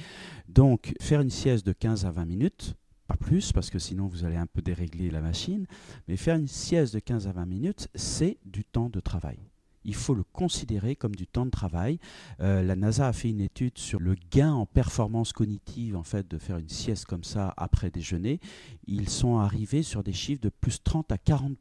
Donc, 0.48 0.94
faire 1.00 1.22
une 1.22 1.30
sieste 1.30 1.66
de 1.66 1.72
15 1.72 2.06
à 2.06 2.12
20 2.12 2.24
minutes, 2.24 2.74
pas 3.08 3.16
plus, 3.16 3.50
parce 3.50 3.70
que 3.70 3.80
sinon 3.80 4.06
vous 4.06 4.24
allez 4.24 4.36
un 4.36 4.46
peu 4.46 4.62
dérégler 4.62 5.10
la 5.10 5.20
machine, 5.20 5.66
mais 6.06 6.16
faire 6.16 6.36
une 6.36 6.46
sieste 6.46 6.94
de 6.94 7.00
15 7.00 7.26
à 7.26 7.32
20 7.32 7.46
minutes, 7.46 7.88
c'est 7.96 8.38
du 8.44 8.64
temps 8.64 8.90
de 8.90 9.00
travail 9.00 9.38
il 9.86 9.94
faut 9.94 10.14
le 10.14 10.24
considérer 10.24 10.96
comme 10.96 11.14
du 11.14 11.26
temps 11.26 11.46
de 11.46 11.50
travail. 11.50 11.98
Euh, 12.40 12.62
la 12.62 12.76
NASA 12.76 13.06
a 13.08 13.12
fait 13.12 13.30
une 13.30 13.40
étude 13.40 13.78
sur 13.78 14.00
le 14.00 14.14
gain 14.30 14.52
en 14.52 14.66
performance 14.66 15.32
cognitive 15.32 15.96
en 15.96 16.02
fait 16.02 16.28
de 16.28 16.38
faire 16.38 16.58
une 16.58 16.68
sieste 16.68 17.06
comme 17.06 17.24
ça 17.24 17.54
après 17.56 17.90
déjeuner. 17.90 18.40
Ils 18.86 19.08
sont 19.08 19.38
arrivés 19.38 19.82
sur 19.82 20.02
des 20.02 20.12
chiffres 20.12 20.42
de 20.42 20.50
plus 20.50 20.82
30 20.82 21.12
à 21.12 21.18
40 21.18 21.56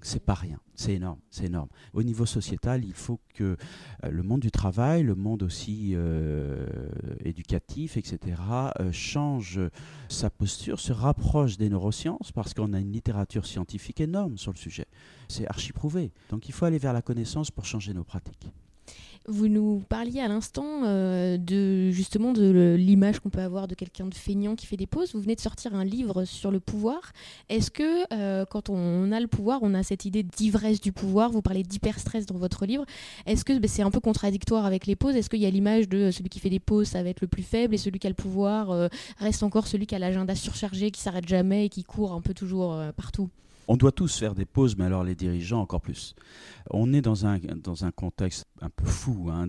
c'est 0.00 0.24
pas 0.24 0.34
rien, 0.34 0.60
c'est 0.74 0.94
énorme, 0.94 1.18
c'est 1.30 1.46
énorme. 1.46 1.68
Au 1.92 2.02
niveau 2.02 2.26
sociétal, 2.26 2.84
il 2.84 2.94
faut 2.94 3.20
que 3.34 3.56
euh, 4.04 4.10
le 4.10 4.22
monde 4.22 4.40
du 4.40 4.50
travail, 4.50 5.02
le 5.02 5.14
monde 5.14 5.42
aussi 5.42 5.92
euh, 5.94 6.66
éducatif, 7.24 7.96
etc., 7.96 8.40
euh, 8.80 8.92
change 8.92 9.60
sa 10.08 10.30
posture, 10.30 10.80
se 10.80 10.92
rapproche 10.92 11.56
des 11.56 11.68
neurosciences 11.68 12.32
parce 12.32 12.54
qu'on 12.54 12.72
a 12.72 12.80
une 12.80 12.92
littérature 12.92 13.46
scientifique 13.46 14.00
énorme 14.00 14.38
sur 14.38 14.52
le 14.52 14.58
sujet. 14.58 14.86
C'est 15.28 15.46
archi 15.48 15.72
prouvé. 15.72 16.12
Donc 16.30 16.48
il 16.48 16.52
faut 16.52 16.64
aller 16.64 16.78
vers 16.78 16.92
la 16.92 17.02
connaissance 17.02 17.50
pour 17.50 17.64
changer 17.64 17.92
nos 17.92 18.04
pratiques. 18.04 18.52
Vous 19.30 19.48
nous 19.48 19.82
parliez 19.90 20.20
à 20.20 20.28
l'instant 20.28 20.84
euh, 20.84 21.36
de 21.36 21.90
justement 21.90 22.32
de 22.32 22.76
l'image 22.78 23.20
qu'on 23.20 23.28
peut 23.28 23.42
avoir 23.42 23.68
de 23.68 23.74
quelqu'un 23.74 24.06
de 24.06 24.14
feignant 24.14 24.56
qui 24.56 24.64
fait 24.64 24.78
des 24.78 24.86
pauses. 24.86 25.12
Vous 25.14 25.20
venez 25.20 25.34
de 25.34 25.40
sortir 25.40 25.74
un 25.74 25.84
livre 25.84 26.24
sur 26.24 26.50
le 26.50 26.60
pouvoir. 26.60 27.12
Est-ce 27.50 27.70
que 27.70 28.04
euh, 28.14 28.46
quand 28.46 28.70
on 28.70 29.12
a 29.12 29.20
le 29.20 29.26
pouvoir, 29.26 29.58
on 29.60 29.74
a 29.74 29.82
cette 29.82 30.06
idée 30.06 30.22
d'ivresse 30.22 30.80
du 30.80 30.92
pouvoir? 30.92 31.30
Vous 31.30 31.42
parlez 31.42 31.62
d'hyperstress 31.62 32.24
dans 32.24 32.38
votre 32.38 32.64
livre. 32.64 32.86
Est-ce 33.26 33.44
que 33.44 33.58
ben, 33.58 33.68
c'est 33.68 33.82
un 33.82 33.90
peu 33.90 34.00
contradictoire 34.00 34.64
avec 34.64 34.86
les 34.86 34.96
pauses? 34.96 35.14
Est-ce 35.14 35.28
qu'il 35.28 35.40
y 35.40 35.46
a 35.46 35.50
l'image 35.50 35.90
de 35.90 36.10
celui 36.10 36.30
qui 36.30 36.40
fait 36.40 36.48
des 36.48 36.58
pauses, 36.58 36.86
ça 36.88 37.02
va 37.02 37.10
être 37.10 37.20
le 37.20 37.28
plus 37.28 37.42
faible, 37.42 37.74
et 37.74 37.78
celui 37.78 37.98
qui 37.98 38.06
a 38.06 38.10
le 38.10 38.16
pouvoir 38.16 38.70
euh, 38.70 38.88
reste 39.18 39.42
encore 39.42 39.66
celui 39.66 39.84
qui 39.84 39.94
a 39.94 39.98
l'agenda 39.98 40.34
surchargé, 40.34 40.90
qui 40.90 41.02
s'arrête 41.02 41.28
jamais 41.28 41.66
et 41.66 41.68
qui 41.68 41.84
court 41.84 42.14
un 42.14 42.22
peu 42.22 42.32
toujours 42.32 42.82
partout? 42.96 43.28
On 43.70 43.76
doit 43.76 43.92
tous 43.92 44.18
faire 44.18 44.34
des 44.34 44.46
pauses, 44.46 44.76
mais 44.78 44.86
alors 44.86 45.04
les 45.04 45.14
dirigeants 45.14 45.60
encore 45.60 45.82
plus. 45.82 46.14
On 46.70 46.94
est 46.94 47.02
dans 47.02 47.26
un, 47.26 47.38
contexte 47.94 48.46
un 48.62 48.70
peu 48.70 48.86
fou, 48.86 49.28
hein, 49.30 49.46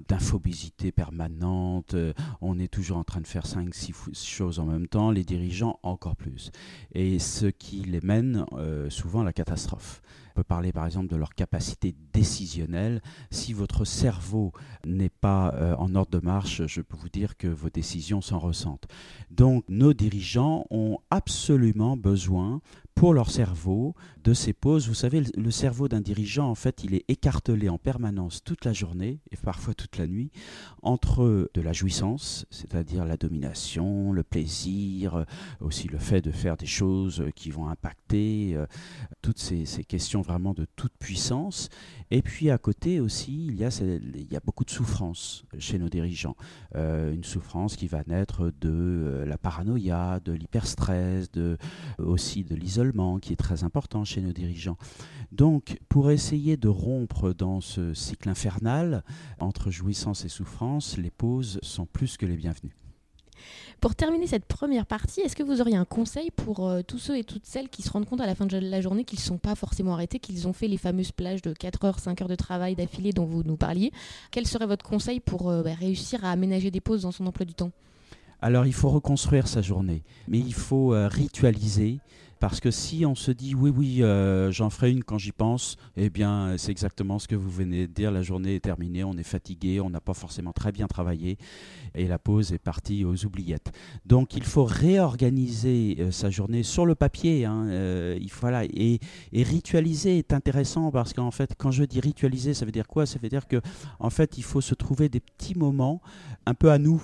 permanente, 0.94 1.94
euh, 1.94 2.14
on 2.42 2.60
est 2.60 2.68
toujours 2.68 2.98
en 2.98 3.06
train 3.06 3.22
de 3.22 3.28
faire 3.28 3.46
5-6 3.46 4.28
choses 4.28 4.60
en 4.60 4.66
même 4.66 4.88
temps, 4.88 5.12
les 5.12 5.24
dirigeants 5.24 5.80
encore 5.84 6.18
plus. 6.18 6.52
Et 6.94 7.18
ce 7.18 7.46
qui 7.46 7.78
les 7.84 8.02
mène 8.02 8.46
euh, 8.54 8.90
souvent 8.90 9.22
à 9.22 9.24
la 9.24 9.34
catastrophe. 9.34 10.02
On 10.32 10.36
peut 10.36 10.44
parler 10.44 10.72
par 10.72 10.86
exemple 10.86 11.08
de 11.08 11.16
leur 11.16 11.34
capacité 11.34 11.96
décisionnelle. 12.14 13.02
Si 13.32 13.54
votre 13.54 13.86
cerveau 13.86 14.52
n'est 14.86 15.10
pas 15.10 15.54
euh, 15.56 15.76
en 15.78 15.96
ordre 15.96 16.12
de 16.12 16.26
marche, 16.26 16.66
je 16.68 16.82
peux 16.82 16.98
vous 16.98 17.10
dire 17.10 17.38
que 17.38 17.48
vos 17.48 17.70
décisions 17.70 18.22
s'en 18.22 18.40
ressentent. 18.40 18.88
Donc 19.32 19.64
nos 19.70 19.94
dirigeants 19.94 20.66
ont 20.70 21.00
absolument 21.10 21.98
besoin 21.98 22.62
pour 23.00 23.14
leur 23.14 23.32
cerveau 23.32 23.96
de 24.26 24.34
ces 24.34 24.52
pauses. 24.52 24.90
Vous 24.90 24.94
savez, 24.94 25.24
le 25.38 25.52
cerveau 25.52 25.88
d'un 25.88 26.02
dirigeant, 26.02 26.50
en 26.50 26.56
fait, 26.56 26.84
il 26.84 26.94
est 26.94 27.06
écartelé 27.08 27.70
en 27.70 27.78
permanence 27.78 28.44
toute 28.44 28.66
la 28.66 28.74
journée 28.74 29.22
et 29.32 29.38
parfois 29.38 29.74
toute 29.74 29.98
la 29.98 30.06
nuit 30.06 30.32
entre 30.82 31.50
de 31.54 31.62
la 31.62 31.72
jouissance, 31.72 32.46
c'est-à-dire 32.50 33.06
la 33.06 33.16
domination, 33.16 34.12
le 34.12 34.24
plaisir, 34.24 35.16
euh, 35.16 35.24
aussi 35.62 35.88
le 35.88 35.98
fait 35.98 36.20
de 36.20 36.32
faire 36.32 36.58
des 36.58 36.66
choses 36.66 37.24
qui 37.36 37.52
vont 37.52 37.70
impacter, 37.70 38.56
euh, 38.56 38.66
toutes 39.22 39.40
ces, 39.40 39.66
questions 39.86 40.19
vraiment 40.22 40.54
de 40.54 40.66
toute 40.76 40.94
puissance. 40.98 41.70
Et 42.12 42.22
puis 42.22 42.50
à 42.50 42.58
côté 42.58 43.00
aussi, 43.00 43.48
il 43.48 43.56
y 43.56 43.64
a, 43.64 43.70
il 43.82 44.32
y 44.32 44.36
a 44.36 44.40
beaucoup 44.40 44.66
de 44.66 44.70
souffrance 44.70 45.46
chez 45.60 45.78
nos 45.78 45.90
dirigeants. 45.90 46.36
Euh, 46.76 47.14
une 47.14 47.24
souffrance 47.24 47.76
qui 47.76 47.88
va 47.88 48.04
naître 48.08 48.52
de 48.62 49.24
la 49.28 49.38
paranoïa, 49.38 50.20
de 50.24 50.32
l'hyperstress, 50.32 51.32
de, 51.32 51.58
aussi 51.98 52.44
de 52.44 52.56
l'isolement 52.56 53.20
qui 53.20 53.34
est 53.34 53.38
très 53.38 53.64
important 53.64 54.04
chez 54.06 54.22
nos 54.22 54.34
dirigeants. 54.34 54.78
Donc, 55.32 55.80
pour 55.90 56.12
essayer 56.12 56.58
de 56.58 56.68
rompre 56.68 57.34
dans 57.34 57.62
ce 57.62 57.94
cycle 57.94 58.30
infernal 58.30 59.04
entre 59.40 59.70
jouissance 59.70 60.26
et 60.26 60.30
souffrance, 60.30 60.98
les 60.98 61.12
pauses 61.12 61.60
sont 61.62 61.86
plus 61.86 62.18
que 62.18 62.26
les 62.26 62.36
bienvenues. 62.36 62.76
Pour 63.82 63.96
terminer 63.96 64.28
cette 64.28 64.46
première 64.46 64.86
partie, 64.86 65.22
est-ce 65.22 65.36
que 65.36 65.44
vous 65.44 65.62
auriez 65.62 65.78
un 65.78 65.86
conseil 65.86 66.32
pour 66.32 66.68
euh, 66.68 66.82
tous 66.86 66.98
ceux 66.98 67.18
et 67.18 67.24
toutes 67.24 67.46
celles 67.46 67.70
qui 67.70 67.82
se 67.82 67.90
rendent 67.90 68.06
compte 68.06 68.22
à 68.22 68.26
la 68.26 68.36
fin 68.36 68.46
de 68.46 68.58
la 68.58 68.82
journée 68.82 69.06
qu'ils 69.06 69.20
ne 69.20 69.24
sont 69.24 69.38
pas 69.38 69.56
forcément 69.56 69.94
arrêtés, 69.94 70.20
qu'ils 70.20 70.48
ont 70.48 70.54
fait 70.54 70.68
les 70.68 70.78
fameuses 70.78 71.12
plages 71.12 71.42
de 71.42 71.54
4 71.54 71.86
heures, 71.86 72.00
5 72.00 72.22
heures 72.22 72.28
de 72.28 72.36
travail 72.36 72.76
d'affilée 72.76 73.14
dont 73.14 73.26
vous 73.26 73.44
nous 73.44 73.56
parliez? 73.56 73.92
Quel 74.32 74.46
serait 74.48 74.66
votre 74.66 74.86
conseil 74.86 75.20
pour 75.20 75.50
euh, 75.50 75.64
bah, 75.64 75.74
réussir 75.80 76.26
à 76.26 76.32
aménager 76.32 76.72
des 76.72 76.82
pauses 76.82 77.04
dans 77.04 77.12
son 77.12 77.26
emploi 77.26 77.46
du 77.46 77.54
temps? 77.54 77.72
Alors 78.42 78.66
il 78.66 78.74
faut 78.74 78.90
reconstruire 78.90 79.48
sa 79.48 79.62
journée, 79.62 80.04
mais 80.28 80.40
il 80.40 80.54
faut 80.54 80.94
euh, 80.94 81.08
ritualiser 81.08 82.00
parce 82.40 82.60
que 82.60 82.72
si 82.72 83.06
on 83.06 83.16
se 83.16 83.32
dit 83.32 83.54
oui, 83.56 83.70
oui, 83.70 84.04
euh, 84.04 84.52
j'en 84.52 84.70
ferai 84.70 84.92
une 84.92 85.04
quand 85.04 85.18
j'y 85.18 85.32
pense, 85.32 85.76
eh 85.98 86.10
bien, 86.10 86.56
c'est 86.58 86.72
exactement 86.72 87.20
ce 87.20 87.28
que 87.28 87.36
vous 87.36 87.50
venez 87.50 87.88
de 87.88 87.94
dire. 87.94 88.12
La 88.12 88.22
journée 88.22 88.56
est 88.56 88.62
terminée, 88.62 89.04
on 89.04 89.18
est 89.18 89.24
fatigué, 89.24 89.82
on 89.82 89.90
n'a 89.90 90.00
pas 90.00 90.14
forcément 90.14 90.54
très 90.54 90.72
bien 90.72 90.88
travaillé 90.88 91.38
et 91.96 92.08
la 92.08 92.18
pause 92.20 92.54
est 92.54 92.60
partie 92.60 93.04
aux 93.04 93.26
oubliettes. 93.26 93.72
Donc, 94.06 94.36
il 94.36 94.44
faut 94.44 94.64
réorganiser 94.64 95.98
euh, 96.00 96.12
sa 96.12 96.30
journée 96.30 96.64
sur 96.64 96.86
le 96.86 96.96
papier. 96.96 97.46
Hein, 97.46 97.68
euh, 97.70 98.18
il 98.20 98.32
faut, 98.32 98.48
et, 98.48 99.00
et, 99.34 99.44
ritualiser 99.44 100.18
est 100.18 100.34
intéressant 100.34 100.92
parce 100.92 101.14
qu'en 101.14 101.32
fait, 101.32 101.56
quand 101.58 101.72
je 101.72 101.84
dis 101.84 102.00
ritualiser, 102.00 102.54
ça 102.54 102.66
veut 102.66 102.72
dire 102.72 102.88
quoi? 102.88 103.06
Ça 103.06 103.20
veut 103.20 103.30
dire 103.30 103.48
que, 103.48 103.58
en 104.00 104.10
fait, 104.10 104.38
il 104.38 104.44
faut 104.44 104.62
se 104.62 104.76
trouver 104.76 105.10
des 105.10 105.20
petits 105.20 105.58
moments 105.58 106.02
un 106.46 106.54
peu 106.54 106.72
à 106.72 106.78
nous 106.78 107.04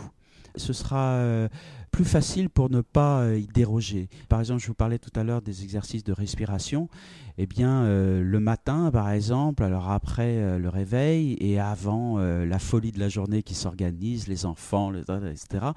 ce 0.58 0.72
sera 0.72 1.50
plus 1.96 2.04
facile 2.04 2.50
pour 2.50 2.70
ne 2.70 2.82
pas 2.82 3.22
euh, 3.22 3.40
y 3.40 3.48
déroger. 3.48 4.10
Par 4.28 4.42
exemple, 4.42 4.62
je 4.62 4.68
vous 4.68 4.74
parlais 4.74 5.00
tout 5.00 5.18
à 5.18 5.24
l'heure 5.24 5.42
des 5.42 5.64
exercices 5.64 6.04
de 6.04 6.12
respiration. 6.12 6.90
Eh 7.38 7.46
bien, 7.46 7.84
euh, 7.84 8.22
le 8.22 8.40
matin, 8.42 8.92
par 8.92 9.10
exemple, 9.10 9.64
alors 9.64 9.90
après 9.90 10.60
le 10.60 10.68
réveil 10.68 11.38
et 11.40 11.58
avant 11.58 12.18
la 12.18 12.60
folie 12.60 12.92
de 12.92 13.00
la 13.00 13.08
journée 13.08 13.44
qui 13.44 13.56
s'organise, 13.56 14.28
les 14.28 14.46
enfants, 14.46 14.94
etc., 14.94 15.68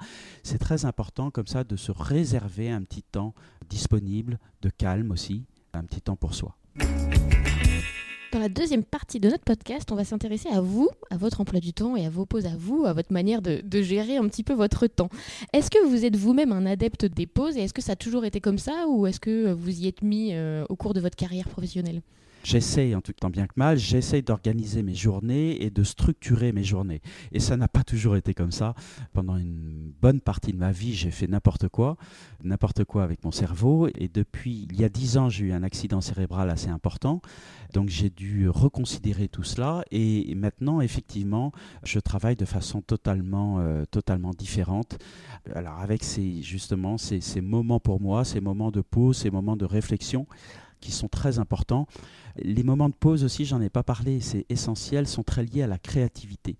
c'est 0.43 0.57
très 0.57 0.83
important 0.83 1.31
comme 1.31 1.47
ça 1.47 1.63
de 1.63 1.77
se 1.77 1.93
réserver 1.93 2.69
un 2.69 2.81
petit 2.81 3.03
temps 3.03 3.33
disponible, 3.69 4.39
de 4.61 4.69
calme 4.69 5.11
aussi, 5.11 5.45
un 5.73 5.85
petit 5.85 6.01
temps 6.01 6.17
pour 6.17 6.33
soi. 6.33 6.57
Dans 8.31 8.39
la 8.39 8.49
deuxième 8.49 8.83
partie 8.83 9.19
de 9.19 9.27
notre 9.27 9.43
podcast, 9.43 9.91
on 9.91 9.95
va 9.95 10.03
s'intéresser 10.03 10.49
à 10.49 10.61
vous, 10.61 10.87
à 11.09 11.17
votre 11.17 11.41
emploi 11.41 11.59
du 11.59 11.73
temps 11.73 11.95
et 11.95 12.05
à 12.05 12.11
vos 12.11 12.27
pauses 12.27 12.45
à 12.45 12.55
vous, 12.55 12.85
à 12.85 12.93
votre 12.93 13.11
manière 13.11 13.41
de, 13.41 13.81
gérer 13.81 14.17
un 14.17 14.27
petit 14.27 14.43
peu 14.43 14.53
votre 14.53 14.85
temps. 14.85 15.09
Est-ce 15.51 15.71
que 15.71 15.83
vous 15.87 16.05
êtes 16.05 16.15
vous-même 16.15 16.51
un 16.51 16.67
adepte 16.67 17.05
des 17.05 17.25
pauses 17.25 17.57
et 17.57 17.61
est-ce 17.61 17.73
que 17.73 17.81
ça 17.81 17.93
a 17.93 17.95
toujours 17.95 18.25
été 18.25 18.39
comme 18.39 18.59
ça 18.59 18.85
ou 18.87 19.07
est-ce 19.07 19.19
que 19.19 19.51
vous 19.51 19.81
y 19.81 19.87
êtes 19.87 20.03
mis 20.03 20.29
euh, 20.33 20.63
au 20.69 20.75
cours 20.75 20.93
de 20.93 21.01
votre 21.01 21.15
carrière 21.15 21.49
professionnelle? 21.49 22.03
J'essaye, 22.43 22.95
en 22.95 23.01
tout 23.01 23.13
temps 23.13 23.29
bien 23.29 23.47
que 23.47 23.53
mal, 23.57 23.77
j'essaye 23.77 24.23
d'organiser 24.23 24.81
mes 24.81 24.95
journées 24.95 25.63
et 25.63 25.69
de 25.69 25.83
structurer 25.83 26.51
mes 26.51 26.63
journées. 26.63 27.01
Et 27.31 27.39
ça 27.39 27.57
n'a 27.57 27.67
pas 27.67 27.83
toujours 27.83 28.15
été 28.15 28.33
comme 28.33 28.51
ça. 28.51 28.75
Pendant 29.13 29.37
une 29.37 29.91
bonne 30.01 30.21
partie 30.21 30.53
de 30.53 30.57
ma 30.57 30.71
vie, 30.71 30.93
j'ai 30.93 31.11
fait 31.11 31.27
n'importe 31.27 31.67
quoi, 31.67 31.97
n'importe 32.43 32.85
quoi 32.85 33.03
avec 33.03 33.23
mon 33.23 33.31
cerveau. 33.31 33.87
Et 33.95 34.07
depuis 34.07 34.67
il 34.71 34.79
y 34.79 34.83
a 34.83 34.89
dix 34.89 35.17
ans, 35.17 35.29
j'ai 35.29 35.45
eu 35.45 35.51
un 35.51 35.63
accident 35.63 36.01
cérébral 36.01 36.49
assez 36.49 36.69
important. 36.69 37.21
Donc 37.73 37.89
j'ai 37.89 38.09
dû 38.09 38.49
reconsidérer 38.49 39.27
tout 39.27 39.43
cela. 39.43 39.83
Et 39.91 40.33
maintenant, 40.35 40.81
effectivement, 40.81 41.51
je 41.83 41.99
travaille 41.99 42.35
de 42.35 42.45
façon 42.45 42.81
totalement, 42.81 43.59
euh, 43.59 43.83
totalement 43.91 44.31
différente. 44.31 44.97
Alors 45.53 45.79
avec 45.79 46.03
ces, 46.03 46.41
justement 46.41 46.97
ces, 46.97 47.21
ces 47.21 47.41
moments 47.41 47.79
pour 47.79 48.01
moi, 48.01 48.23
ces 48.23 48.39
moments 48.39 48.71
de 48.71 48.81
pause, 48.81 49.17
ces 49.17 49.29
moments 49.29 49.57
de 49.57 49.65
réflexion 49.65 50.25
qui 50.79 50.91
sont 50.91 51.07
très 51.07 51.39
importants. 51.39 51.87
Les 52.37 52.63
moments 52.63 52.89
de 52.89 52.93
pause 52.93 53.23
aussi, 53.23 53.45
j'en 53.45 53.61
ai 53.61 53.69
pas 53.69 53.83
parlé, 53.83 54.19
c'est 54.21 54.45
essentiel, 54.49 55.07
sont 55.07 55.23
très 55.23 55.43
liés 55.43 55.63
à 55.63 55.67
la 55.67 55.77
créativité 55.77 56.57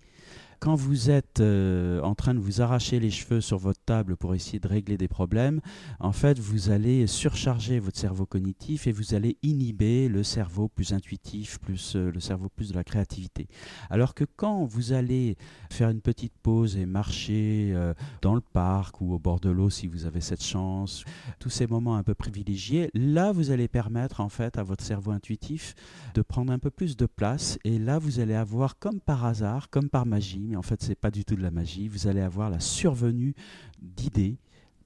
quand 0.60 0.74
vous 0.74 1.08
êtes 1.10 1.40
euh, 1.40 2.02
en 2.02 2.14
train 2.14 2.34
de 2.34 2.38
vous 2.38 2.60
arracher 2.60 3.00
les 3.00 3.10
cheveux 3.10 3.40
sur 3.40 3.56
votre 3.56 3.80
table 3.80 4.16
pour 4.16 4.34
essayer 4.34 4.60
de 4.60 4.68
régler 4.68 4.98
des 4.98 5.08
problèmes, 5.08 5.62
en 6.00 6.12
fait, 6.12 6.38
vous 6.38 6.70
allez 6.70 7.06
surcharger 7.06 7.80
votre 7.80 7.98
cerveau 7.98 8.26
cognitif 8.26 8.86
et 8.86 8.92
vous 8.92 9.14
allez 9.14 9.38
inhiber 9.42 10.08
le 10.08 10.22
cerveau 10.22 10.68
plus 10.68 10.92
intuitif, 10.92 11.58
plus 11.60 11.96
euh, 11.96 12.10
le 12.12 12.20
cerveau 12.20 12.50
plus 12.50 12.70
de 12.70 12.74
la 12.74 12.84
créativité. 12.84 13.48
Alors 13.88 14.14
que 14.14 14.24
quand 14.36 14.66
vous 14.66 14.92
allez 14.92 15.36
faire 15.70 15.88
une 15.88 16.02
petite 16.02 16.34
pause 16.42 16.76
et 16.76 16.84
marcher 16.84 17.72
euh, 17.74 17.94
dans 18.20 18.34
le 18.34 18.42
parc 18.42 19.00
ou 19.00 19.14
au 19.14 19.18
bord 19.18 19.40
de 19.40 19.48
l'eau 19.48 19.70
si 19.70 19.86
vous 19.86 20.04
avez 20.04 20.20
cette 20.20 20.44
chance, 20.44 21.04
tous 21.38 21.50
ces 21.50 21.66
moments 21.66 21.96
un 21.96 22.02
peu 22.02 22.14
privilégiés, 22.14 22.90
là 22.92 23.32
vous 23.32 23.50
allez 23.50 23.68
permettre 23.68 24.20
en 24.20 24.28
fait 24.28 24.58
à 24.58 24.62
votre 24.62 24.84
cerveau 24.84 25.12
intuitif 25.12 25.74
de 26.14 26.20
prendre 26.20 26.52
un 26.52 26.58
peu 26.58 26.70
plus 26.70 26.98
de 26.98 27.06
place 27.06 27.58
et 27.64 27.78
là 27.78 27.98
vous 27.98 28.20
allez 28.20 28.34
avoir 28.34 28.78
comme 28.78 29.00
par 29.00 29.24
hasard, 29.24 29.70
comme 29.70 29.88
par 29.88 30.04
magie, 30.04 30.49
mais 30.50 30.56
en 30.56 30.62
fait, 30.62 30.82
ce 30.82 30.88
n'est 30.88 30.94
pas 30.96 31.10
du 31.10 31.24
tout 31.24 31.36
de 31.36 31.42
la 31.42 31.50
magie. 31.50 31.88
Vous 31.88 32.08
allez 32.08 32.20
avoir 32.20 32.50
la 32.50 32.60
survenue 32.60 33.34
d'idées, 33.80 34.36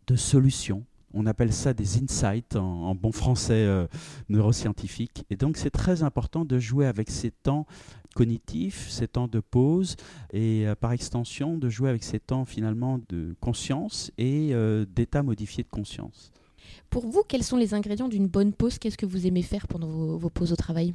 de 0.07 0.15
solutions. 0.15 0.85
On 1.15 1.27
appelle 1.27 1.53
ça 1.53 1.73
des 1.73 2.03
insights 2.03 2.57
en, 2.57 2.95
bon 2.95 3.13
français 3.13 3.65
euh, 3.65 3.87
neuroscientifique. 4.29 5.25
Et 5.31 5.37
donc, 5.37 5.57
c'est 5.57 5.71
très 5.71 6.03
important 6.03 6.45
de 6.45 6.59
jouer 6.59 6.87
avec 6.87 7.09
ces 7.09 7.31
temps 7.31 7.67
cognitifs, 8.15 8.89
ces 8.91 9.09
temps 9.09 9.29
de 9.29 9.41
pause, 9.41 9.97
et 10.33 10.67
euh, 10.67 10.75
par 10.75 10.93
extension, 10.93 11.57
de 11.57 11.69
jouer 11.69 11.89
avec 11.89 12.05
ces 12.05 12.21
temps 12.21 12.45
finalement 12.45 13.01
de 13.09 13.35
conscience 13.41 14.11
et 14.19 14.51
euh, 14.53 14.85
d'état 14.85 15.23
modifié 15.23 15.65
de 15.65 15.69
conscience. 15.69 16.31
Pour 16.91 17.07
vous, 17.07 17.23
quels 17.27 17.43
sont 17.43 17.57
les 17.57 17.75
ingrédients 17.75 18.09
d'une 18.09 18.27
bonne 18.27 18.53
pause? 18.53 18.79
Qu'est-ce 18.79 18.99
que 18.99 19.07
vous 19.07 19.27
aimez 19.27 19.43
faire 19.43 19.67
pendant 19.67 19.89
vos 20.17 20.31
pauses 20.31 20.53
au 20.53 20.57
travail? 20.57 20.95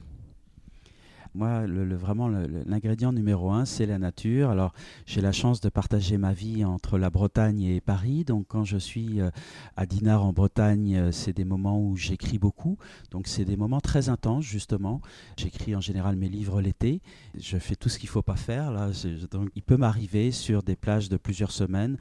Moi, 1.40 1.66
vraiment, 1.96 2.28
l'ingrédient 2.28 3.14
numéro 3.14 3.50
un, 3.52 3.64
c'est 3.64 3.86
la 3.86 3.98
nature. 3.98 4.50
Alors, 4.50 4.74
j'ai 5.06 5.22
la 5.22 5.32
chance 5.32 5.62
de 5.62 5.70
partager 5.70 6.18
ma 6.18 6.34
vie 6.34 6.66
entre 6.66 6.98
la 6.98 7.10
Bretagne 7.10 7.62
et 7.62 7.80
Paris. 7.80 8.26
Donc, 8.26 8.48
quand 8.50 8.66
je 8.66 8.78
suis 8.78 9.22
euh, 9.22 9.30
à 9.78 9.86
Dinard 9.86 10.26
en 10.26 10.34
Bretagne, 10.34 10.98
euh, 10.98 11.12
c'est 11.14 11.32
des 11.32 11.46
moments 11.46 11.82
où 11.82 11.96
j'écris 11.96 12.40
beaucoup. 12.40 12.78
Donc, 13.12 13.28
c'est 13.28 13.46
des 13.46 13.56
moments 13.56 13.80
très 13.80 14.10
intenses, 14.10 14.44
justement. 14.44 15.00
J'écris 15.38 15.78
en 15.78 15.82
général 15.82 16.18
mes 16.18 16.28
livres 16.28 16.60
l'été. 16.60 17.02
Je 17.40 17.58
fais 17.58 17.78
tout 17.78 17.88
ce 17.88 18.00
qu'il 18.00 18.08
ne 18.08 18.12
faut 18.12 18.22
pas 18.22 18.36
faire. 18.36 18.70
Là. 18.72 18.90
Donc, 19.32 19.48
il 19.56 19.64
peut 19.64 19.78
m'arriver 19.78 20.32
sur 20.32 20.62
des 20.62 20.76
plages 20.76 21.08
de 21.08 21.16
plusieurs 21.16 21.52
semaines 21.52 21.98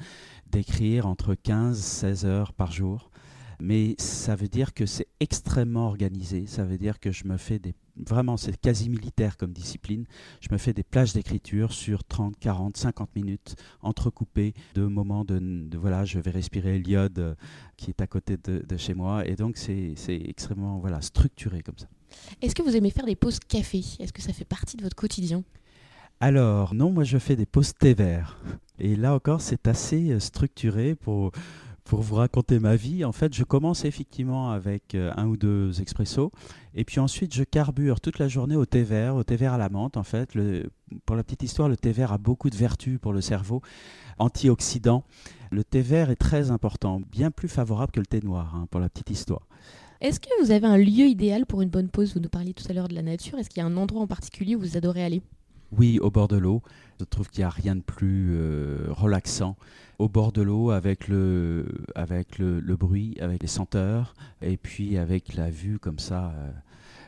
d'écrire 0.50 1.06
entre 1.06 1.36
15 1.36 1.78
et 1.78 1.82
16 1.82 2.26
heures 2.26 2.52
par 2.52 2.72
jour 2.72 3.08
mais 3.60 3.94
ça 3.98 4.36
veut 4.36 4.48
dire 4.48 4.74
que 4.74 4.86
c'est 4.86 5.08
extrêmement 5.20 5.86
organisé. 5.86 6.46
Ça 6.46 6.64
veut 6.64 6.78
dire 6.78 7.00
que 7.00 7.10
je 7.10 7.24
me 7.24 7.36
fais 7.36 7.58
des 7.58 7.74
vraiment, 8.06 8.36
c'est 8.36 8.56
quasi 8.56 8.88
militaire 8.88 9.36
comme 9.36 9.52
discipline. 9.52 10.04
Je 10.40 10.48
me 10.52 10.58
fais 10.58 10.72
des 10.72 10.82
plages 10.82 11.12
d'écriture 11.12 11.72
sur 11.72 12.04
30, 12.04 12.38
40, 12.38 12.76
50 12.76 13.14
minutes, 13.16 13.56
entrecoupées 13.82 14.54
de 14.74 14.86
moments 14.86 15.24
de, 15.24 15.68
voilà, 15.76 16.04
je 16.04 16.18
vais 16.18 16.30
respirer 16.30 16.78
l'iode 16.78 17.18
euh, 17.18 17.34
qui 17.76 17.90
est 17.90 18.00
à 18.00 18.06
côté 18.06 18.36
de, 18.36 18.76
chez 18.76 18.94
moi. 18.94 19.26
Et 19.26 19.34
donc, 19.34 19.56
c'est 19.56 19.94
extrêmement 20.08 20.78
voilà, 20.78 21.00
structuré 21.00 21.62
comme 21.62 21.78
ça. 21.78 21.88
Est-ce 22.40 22.54
que 22.54 22.62
vous 22.62 22.76
aimez 22.76 22.90
faire 22.90 23.06
des 23.06 23.16
pauses 23.16 23.38
café? 23.40 23.82
Est-ce 23.98 24.12
que 24.12 24.22
ça 24.22 24.32
fait 24.32 24.44
partie 24.44 24.76
de 24.76 24.82
votre 24.82 24.96
quotidien? 24.96 25.42
Alors, 26.20 26.74
non, 26.74 26.90
moi 26.90 27.04
je 27.04 27.18
fais 27.18 27.36
des 27.36 27.46
pauses 27.46 27.74
thé 27.74 27.94
vert. 27.94 28.40
Et 28.80 28.96
là 28.96 29.14
encore, 29.14 29.40
c'est 29.40 29.68
assez 29.68 30.10
euh, 30.10 30.20
structuré 30.20 30.96
pour, 30.96 31.30
pour 31.88 32.02
vous 32.02 32.16
raconter 32.16 32.58
ma 32.58 32.76
vie, 32.76 33.02
en 33.06 33.12
fait, 33.12 33.34
je 33.34 33.44
commence 33.44 33.86
effectivement 33.86 34.50
avec 34.50 34.94
euh, 34.94 35.10
un 35.16 35.26
ou 35.26 35.38
deux 35.38 35.80
expressos, 35.80 36.30
et 36.74 36.84
puis 36.84 37.00
ensuite 37.00 37.34
je 37.34 37.42
carbure 37.44 38.02
toute 38.02 38.18
la 38.18 38.28
journée 38.28 38.56
au 38.56 38.66
thé 38.66 38.82
vert, 38.82 39.16
au 39.16 39.24
thé 39.24 39.36
vert 39.36 39.54
à 39.54 39.58
la 39.58 39.70
menthe. 39.70 39.96
En 39.96 40.02
fait, 40.02 40.34
pour 41.06 41.16
la 41.16 41.24
petite 41.24 41.42
histoire, 41.44 41.66
le 41.66 41.78
thé 41.78 41.90
vert 41.90 42.12
a 42.12 42.18
beaucoup 42.18 42.50
de 42.50 42.56
vertus 42.56 42.98
pour 43.00 43.14
le 43.14 43.22
cerveau, 43.22 43.62
antioxydant. 44.18 45.02
Le 45.50 45.64
thé 45.64 45.80
vert 45.80 46.10
est 46.10 46.16
très 46.16 46.50
important, 46.50 47.00
bien 47.10 47.30
plus 47.30 47.48
favorable 47.48 47.90
que 47.90 48.00
le 48.00 48.06
thé 48.06 48.20
noir, 48.20 48.54
hein, 48.54 48.66
pour 48.70 48.80
la 48.80 48.90
petite 48.90 49.08
histoire. 49.08 49.48
Est-ce 50.02 50.20
que 50.20 50.28
vous 50.44 50.50
avez 50.50 50.66
un 50.66 50.76
lieu 50.76 51.06
idéal 51.06 51.46
pour 51.46 51.62
une 51.62 51.70
bonne 51.70 51.88
pause? 51.88 52.12
Vous 52.12 52.20
nous 52.20 52.28
parliez 52.28 52.52
tout 52.52 52.66
à 52.68 52.74
l'heure 52.74 52.88
de 52.88 52.94
la 52.94 53.02
nature. 53.02 53.38
Est-ce 53.38 53.48
qu'il 53.48 53.62
y 53.62 53.64
a 53.64 53.66
un 53.66 53.78
endroit 53.78 54.02
en 54.02 54.06
particulier 54.06 54.56
où 54.56 54.60
vous 54.60 54.76
adorez 54.76 55.02
aller? 55.02 55.22
Oui, 55.72 55.98
au 55.98 56.10
bord 56.10 56.28
de 56.28 56.36
l'eau. 56.36 56.62
Je 56.98 57.04
trouve 57.04 57.28
qu'il 57.28 57.40
n'y 57.40 57.44
a 57.44 57.50
rien 57.50 57.76
de 57.76 57.82
plus 57.82 58.30
euh, 58.32 58.86
relaxant. 58.90 59.56
Au 59.98 60.08
bord 60.08 60.32
de 60.32 60.42
l'eau, 60.42 60.70
avec, 60.70 61.08
le, 61.08 61.66
avec 61.94 62.38
le, 62.38 62.60
bruit, 62.76 63.16
avec 63.20 63.42
les 63.42 63.48
senteurs, 63.48 64.14
et 64.42 64.56
puis 64.56 64.96
avec 64.96 65.34
la 65.34 65.50
vue 65.50 65.78
comme 65.78 65.98
ça 65.98 66.32
euh, 66.34 66.50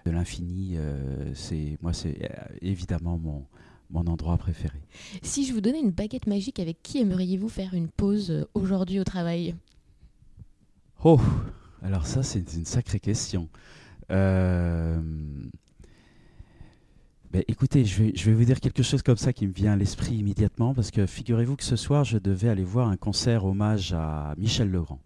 de 0.07 0.11
l'infini. 0.11 0.75
Euh, 0.77 1.33
c'est 1.35 1.79
moi, 1.83 1.93
c'est 1.93 2.31
évidemment 2.63 3.19
mon, 3.19 3.47
mon 3.91 4.07
endroit 4.07 4.37
préféré. 4.37 4.81
Si 5.23 5.47
je 5.47 5.53
vous 5.53 5.61
donnais 5.61 5.81
une 5.81 5.93
baguette 5.93 6.27
magique, 6.27 6.61
avec 6.61 6.83
qui 6.83 6.99
aimeriez-vous 6.99 7.49
faire 7.49 7.75
une 7.75 7.89
pause 7.89 8.47
aujourd'hui 8.55 9.01
au 9.01 9.05
travail? 9.05 9.55
Oh 11.03 11.21
alors 11.83 12.07
ça, 12.07 12.23
c'est 12.23 12.55
une 12.55 12.67
sacrée 12.67 13.01
question. 13.01 13.49
Euh, 14.11 15.01
ben, 17.33 17.45
écoutez, 17.47 17.85
je 17.85 18.03
vais, 18.03 18.33
vous 18.33 18.45
dire 18.45 18.59
quelque 18.59 18.83
chose 18.83 19.03
comme 19.03 19.17
ça 19.17 19.33
qui 19.33 19.47
me 19.47 19.53
vient 19.53 19.75
à 19.75 19.77
l'esprit 19.77 20.17
immédiatement, 20.17 20.75
parce 20.75 20.91
que 20.91 21.07
figurez-vous 21.07 21.55
que 21.55 21.63
ce 21.63 21.77
soir, 21.77 22.03
je 22.03 22.19
devais 22.19 22.49
aller 22.49 22.65
voir 22.65 22.89
un 22.89 22.97
concert 22.97 23.45
hommage 23.45 23.93
à 23.93 24.35
Michel 24.37 24.69
Legrand. 24.69 24.99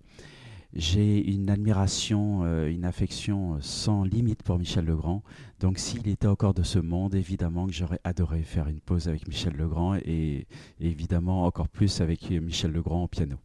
J'ai 0.73 1.31
une 1.31 1.51
admiration, 1.51 2.41
euh, 2.45 2.71
une 2.71 2.87
affection 2.87 3.59
sans 3.61 4.05
limite 4.05 4.43
pour 4.43 4.59
Michel 4.59 4.87
Legrand. 4.87 5.23
Donc 5.61 5.79
s'il 5.79 6.09
était 6.09 6.27
encore 6.27 6.55
de 6.55 6.63
ce 6.63 6.79
monde, 6.79 7.15
évidemment 7.15 7.67
que 7.67 7.75
j'aurais 7.75 8.01
adoré 8.05 8.43
faire 8.43 8.69
une 8.69 8.81
pause 8.81 9.07
avec 9.07 9.29
Michel 9.29 9.53
Legrand 9.53 9.95
et 9.95 10.47
évidemment 10.81 11.45
encore 11.45 11.69
plus 11.69 12.01
avec 12.01 12.31
Michel 12.31 12.73
Legrand 12.73 13.05
au 13.05 13.09
piano. 13.09 13.37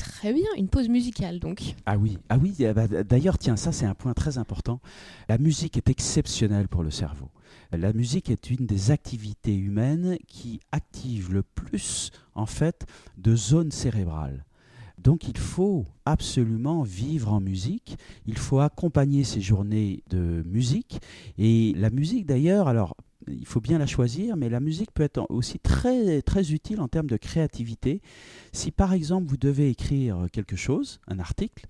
Très 0.00 0.32
bien, 0.32 0.48
une 0.56 0.68
pause 0.68 0.88
musicale 0.88 1.40
donc. 1.40 1.74
Ah 1.84 1.98
oui, 1.98 2.16
ah 2.30 2.38
oui. 2.38 2.54
Eh 2.58 2.72
ben, 2.72 2.86
d'ailleurs, 2.86 3.36
tiens, 3.36 3.56
ça 3.56 3.70
c'est 3.70 3.84
un 3.84 3.94
point 3.94 4.14
très 4.14 4.38
important. 4.38 4.80
La 5.28 5.36
musique 5.36 5.76
est 5.76 5.90
exceptionnelle 5.90 6.68
pour 6.68 6.82
le 6.82 6.90
cerveau. 6.90 7.28
La 7.70 7.92
musique 7.92 8.30
est 8.30 8.50
une 8.50 8.64
des 8.66 8.90
activités 8.90 9.54
humaines 9.54 10.16
qui 10.26 10.60
active 10.72 11.32
le 11.34 11.42
plus 11.42 12.12
en 12.34 12.46
fait 12.46 12.86
de 13.18 13.36
zones 13.36 13.70
cérébrales. 13.70 14.46
Donc 14.96 15.28
il 15.28 15.36
faut 15.36 15.84
absolument 16.06 16.82
vivre 16.82 17.32
en 17.32 17.40
musique, 17.40 17.96
il 18.26 18.38
faut 18.38 18.60
accompagner 18.60 19.24
ces 19.24 19.42
journées 19.42 20.02
de 20.08 20.42
musique. 20.46 21.00
Et 21.36 21.74
la 21.76 21.90
musique 21.90 22.26
d'ailleurs, 22.26 22.68
alors 22.68 22.96
il 23.28 23.46
faut 23.46 23.60
bien 23.60 23.78
la 23.78 23.86
choisir, 23.86 24.36
mais 24.36 24.48
la 24.48 24.60
musique 24.60 24.92
peut 24.92 25.02
être 25.02 25.26
aussi 25.30 25.58
très, 25.58 26.22
utile 26.52 26.80
en 26.80 26.88
termes 26.88 27.08
de 27.08 27.16
créativité. 27.16 28.00
Si 28.52 28.70
par 28.70 28.92
exemple 28.92 29.28
vous 29.28 29.36
devez 29.36 29.68
écrire 29.70 30.26
quelque 30.32 30.56
chose, 30.56 31.00
un 31.06 31.18
article, 31.18 31.66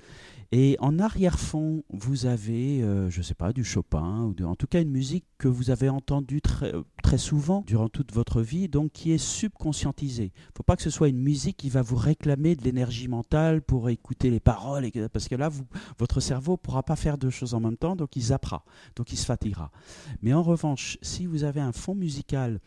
et 0.52 0.76
en 0.80 0.98
arrière-fond, 0.98 1.84
vous 1.90 2.26
avez, 2.26 2.82
euh, 2.82 3.08
je 3.08 3.18
ne 3.18 3.22
sais 3.22 3.34
pas, 3.34 3.52
du 3.52 3.62
Chopin, 3.62 4.22
ou 4.22 4.44
en 4.44 4.56
tout 4.56 4.66
cas 4.66 4.82
une 4.82 4.90
musique 4.90 5.24
que 5.38 5.46
vous 5.46 5.70
avez 5.70 5.88
entendue 5.88 6.40
très, 6.40 6.72
très 7.04 7.18
souvent 7.18 7.62
durant 7.68 7.88
toute 7.88 8.12
votre 8.12 8.42
vie, 8.42 8.68
donc 8.68 8.90
qui 8.90 9.12
est 9.12 9.18
subconscientisée. 9.18 10.32
Il 10.34 10.50
ne 10.50 10.56
faut 10.56 10.62
pas 10.64 10.74
que 10.74 10.82
ce 10.82 10.90
soit 10.90 11.08
une 11.08 11.20
musique 11.20 11.56
qui 11.56 11.70
va 11.70 11.82
vous 11.82 11.94
réclamer 11.94 12.56
de 12.56 12.64
l'énergie 12.64 13.06
mentale 13.06 13.62
pour 13.62 13.90
écouter 13.90 14.28
les 14.28 14.40
paroles, 14.40 14.90
parce 15.12 15.28
que 15.28 15.36
là, 15.36 15.50
votre 15.98 16.18
cerveau 16.18 16.52
ne 16.52 16.56
pourra 16.56 16.82
pas 16.82 16.96
faire 16.96 17.16
deux 17.16 17.30
choses 17.30 17.54
en 17.54 17.60
même 17.60 17.76
temps, 17.76 17.94
donc 17.94 18.16
il 18.16 18.22
zappera, 18.22 18.64
donc 18.96 19.12
il 19.12 19.16
se 19.16 19.26
fatiguera. 19.26 19.70
Mais 20.20 20.34
en 20.34 20.42
revanche, 20.42 20.98
si 21.00 21.26
vous 21.26 21.44
avez 21.44 21.60
un 21.60 21.72
fond 21.72 21.94
musical 21.94 22.58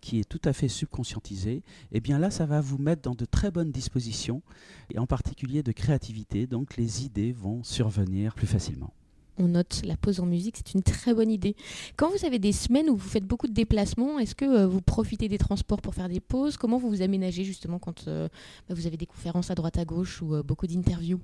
qui 0.00 0.20
est 0.20 0.28
tout 0.28 0.40
à 0.44 0.52
fait 0.52 0.68
subconscientisé, 0.68 1.62
eh 1.92 2.00
bien 2.00 2.18
là, 2.18 2.30
ça 2.30 2.46
va 2.46 2.60
vous 2.60 2.78
mettre 2.78 3.02
dans 3.02 3.14
de 3.14 3.24
très 3.24 3.50
bonnes 3.50 3.72
dispositions, 3.72 4.42
et 4.90 4.98
en 4.98 5.06
particulier 5.06 5.62
de 5.62 5.72
créativité, 5.72 6.46
donc 6.46 6.76
les 6.76 7.04
idées 7.04 7.32
vont 7.32 7.62
survenir 7.62 8.34
plus 8.34 8.46
facilement 8.46 8.92
on 9.38 9.48
note 9.48 9.82
la 9.84 9.96
pause 9.96 10.20
en 10.20 10.26
musique, 10.26 10.56
c'est 10.56 10.74
une 10.74 10.82
très 10.82 11.14
bonne 11.14 11.30
idée. 11.30 11.56
Quand 11.96 12.10
vous 12.10 12.24
avez 12.24 12.38
des 12.38 12.52
semaines 12.52 12.90
où 12.90 12.96
vous 12.96 13.08
faites 13.08 13.24
beaucoup 13.24 13.46
de 13.46 13.52
déplacements, 13.52 14.18
est-ce 14.18 14.34
que 14.34 14.44
euh, 14.44 14.66
vous 14.66 14.80
profitez 14.80 15.28
des 15.28 15.38
transports 15.38 15.80
pour 15.80 15.94
faire 15.94 16.08
des 16.08 16.20
pauses? 16.20 16.56
Comment 16.56 16.78
vous 16.78 16.88
vous 16.88 17.02
aménagez 17.02 17.44
justement 17.44 17.78
quand 17.78 18.08
euh, 18.08 18.28
bah, 18.68 18.74
vous 18.74 18.86
avez 18.86 18.96
des 18.96 19.06
conférences 19.06 19.50
à 19.50 19.54
droite 19.54 19.78
à 19.78 19.84
gauche 19.84 20.22
ou 20.22 20.34
euh, 20.34 20.42
beaucoup 20.42 20.66
d'interviews? 20.66 21.20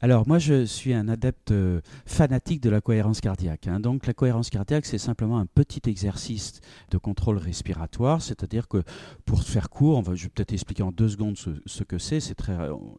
Alors 0.00 0.26
moi 0.26 0.38
je 0.38 0.64
suis 0.64 0.92
un 0.92 1.08
adepte 1.08 1.52
fanatique 2.04 2.60
de 2.60 2.70
la 2.70 2.80
cohérence 2.80 3.20
cardiaque. 3.20 3.66
Hein. 3.66 3.80
Donc 3.80 4.06
la 4.06 4.14
cohérence 4.14 4.50
cardiaque 4.50 4.86
c'est 4.86 4.98
simplement 4.98 5.38
un 5.38 5.46
petit 5.46 5.82
exercice 5.88 6.60
de 6.90 6.98
contrôle 6.98 7.38
respiratoire, 7.38 8.22
c'est-à-dire 8.22 8.68
que 8.68 8.82
pour 9.24 9.42
faire 9.42 9.70
court, 9.70 9.98
on 9.98 10.14
je 10.14 10.24
vais 10.24 10.28
peut-être 10.28 10.52
expliquer 10.52 10.82
en 10.82 10.92
deux 10.92 11.08
secondes 11.08 11.36
ce, 11.36 11.82
que 11.82 11.98
c'est. 11.98 12.20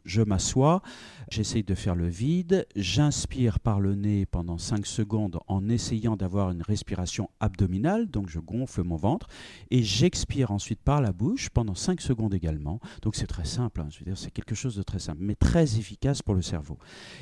Je 0.04 0.22
m'assois, 0.22 0.82
j'essaye 1.30 1.64
de 1.64 1.74
faire 1.74 1.94
le 1.94 2.08
vide, 2.08 2.66
j'inspire 2.76 3.60
par 3.60 3.80
le 3.80 3.94
nez 3.94 4.26
pendant 4.26 4.57
5 4.58 4.86
secondes 4.86 5.38
en 5.46 5.68
essayant 5.68 6.16
d'avoir 6.16 6.50
une 6.50 6.62
respiration 6.62 7.30
abdominale, 7.40 8.06
donc 8.08 8.28
je 8.28 8.40
gonfle 8.40 8.82
mon 8.82 8.96
ventre, 8.96 9.28
et 9.70 9.82
j'expire 9.82 10.50
ensuite 10.50 10.80
par 10.82 11.00
la 11.00 11.12
bouche 11.12 11.48
pendant 11.50 11.74
5 11.74 12.00
secondes 12.00 12.34
également. 12.34 12.80
Donc 13.02 13.16
c'est 13.16 13.26
très 13.26 13.44
simple, 13.44 13.80
hein, 13.80 13.88
c'est 14.14 14.30
quelque 14.30 14.54
chose 14.54 14.76
de 14.76 14.82
très 14.82 14.98
simple, 14.98 15.20
mais 15.22 15.34
très 15.34 15.78
efficace 15.78 16.22
pour 16.22 16.34
le 16.34 16.42
cerveau. 16.42 16.78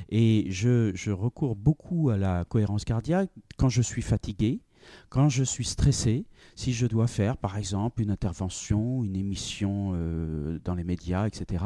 Et 0.09 0.47
je 0.51 1.11
recours 1.11 1.57
beaucoup 1.57 2.11
à 2.11 2.17
la 2.17 2.45
cohérence 2.45 2.85
cardiaque 2.85 3.31
quand 3.57 3.69
je 3.69 3.83
suis 3.83 4.03
fatigué, 4.03 4.61
quand 5.09 5.29
je 5.29 5.45
suis 5.45 5.65
stressé, 5.65 6.27
si 6.55 6.73
je 6.73 6.87
dois 6.87 7.07
faire 7.07 7.37
par 7.37 7.57
exemple 7.57 8.03
une 8.03 8.11
intervention, 8.11 9.05
une 9.05 9.17
émission 9.17 9.93
euh, 9.95 10.59
dans 10.65 10.75
les 10.75 10.85
médias, 10.85 11.27
etc., 11.27 11.65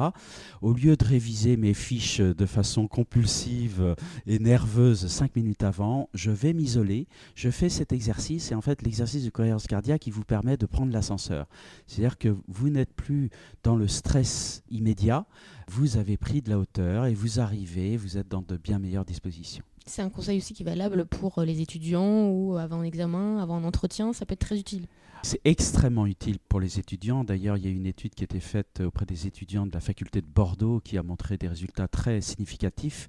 au 0.63 0.73
lieu 0.73 0.97
de 0.97 1.05
réviser 1.05 1.57
mes 1.57 1.75
fiches 1.75 2.21
de 2.21 2.47
façon 2.47 2.89
compulsive 2.89 3.95
et 4.27 4.39
nerveuse 4.39 5.07
cinq 5.07 5.37
minutes 5.37 5.63
avant, 5.63 6.09
je 6.15 6.31
vais 6.31 6.53
m'isoler, 6.53 7.07
je 7.35 7.51
fais 7.51 7.69
cet 7.69 7.93
exercice 7.93 8.53
et 8.53 8.55
en 8.55 8.61
fait 8.61 8.83
l'exercice 8.83 9.25
de 9.25 9.31
cohérence 9.31 9.67
cardiaque 9.67 10.03
qui 10.03 10.11
vous 10.11 10.25
permet 10.25 10.57
de 10.57 10.67
prendre 10.67 10.93
l'ascenseur. 10.93 11.47
C'est-à-dire 11.87 12.19
que 12.19 12.37
vous 12.49 12.71
n'êtes 12.71 12.93
plus 12.93 13.31
dans 13.63 13.77
le 13.77 13.89
stress 13.89 14.63
immédiat, 14.71 15.27
vous 15.69 15.97
avez 15.97 16.17
pris 16.17 16.43
de 16.43 16.51
la 16.51 16.59
hauteur 16.59 17.07
et 17.07 17.15
vous 17.15 17.41
arrivez, 17.41 17.97
vous 17.97 18.19
êtes 18.19 18.29
dans 18.29 18.43
de 18.43 18.57
bien 18.57 18.79
meilleures 18.79 19.05
dispositions. 19.05 19.65
C'est 19.87 20.03
un 20.03 20.11
conseil 20.11 20.39
aussi 20.39 20.55
qui 20.55 20.63
est 20.63 20.67
valable 20.67 21.05
pour 21.07 21.39
euh, 21.39 21.45
les 21.45 21.61
étudiants 21.61 22.29
ou 22.29 22.57
avant 22.57 22.81
un 22.81 22.85
examen, 22.85 23.39
avant 23.39 23.57
un 23.57 23.65
entretien, 23.65 24.13
ça 24.13 24.27
peut 24.27 24.35
être 24.35 24.41
très 24.41 24.59
utile. 24.59 24.87
C'est 25.23 25.41
extrêmement 25.45 26.07
utile 26.07 26.39
pour 26.49 26.61
les 26.61 26.79
étudiants. 26.79 27.25
D'ailleurs, 27.25 27.59
il 27.59 27.65
y 27.65 27.69
a 27.69 27.71
une 27.71 27.87
étude 27.87 28.15
qui 28.15 28.23
a 28.23 28.25
été 28.25 28.41
faite 28.41 28.81
auprès 28.81 29.05
des 29.05 29.27
étudiants 29.27 29.67
de 29.67 29.73
la 29.73 29.81
faculté 29.81 30.23
de 30.23 30.27
Bordeaux 30.27 30.81
qui 30.81 30.97
a 30.97 31.03
montré 31.03 31.37
des 31.37 31.49
résultats 31.49 31.89
très 31.89 32.23
significatifs. 32.23 33.09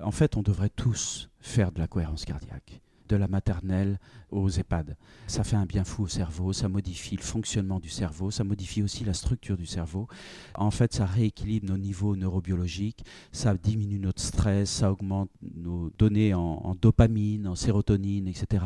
En 0.00 0.12
fait, 0.12 0.36
on 0.36 0.42
devrait 0.42 0.70
tous 0.70 1.30
faire 1.40 1.72
de 1.72 1.80
la 1.80 1.88
cohérence 1.88 2.24
cardiaque 2.24 2.80
de 3.08 3.16
la 3.16 3.28
maternelle 3.28 3.98
aux 4.30 4.48
EHPAD. 4.48 4.96
Ça 5.26 5.44
fait 5.44 5.56
un 5.56 5.66
bien 5.66 5.84
fou 5.84 6.04
au 6.04 6.08
cerveau, 6.08 6.52
ça 6.52 6.68
modifie 6.68 7.16
le 7.16 7.22
fonctionnement 7.22 7.80
du 7.80 7.88
cerveau, 7.88 8.30
ça 8.30 8.44
modifie 8.44 8.82
aussi 8.82 9.04
la 9.04 9.14
structure 9.14 9.56
du 9.56 9.66
cerveau. 9.66 10.06
En 10.54 10.70
fait, 10.70 10.92
ça 10.92 11.06
rééquilibre 11.06 11.66
nos 11.66 11.78
niveaux 11.78 12.16
neurobiologiques, 12.16 13.04
ça 13.32 13.54
diminue 13.54 13.98
notre 13.98 14.22
stress, 14.22 14.70
ça 14.70 14.92
augmente 14.92 15.30
nos 15.56 15.90
données 15.98 16.34
en, 16.34 16.74
dopamine, 16.80 17.48
en 17.48 17.54
sérotonine, 17.54 18.28
etc. 18.28 18.64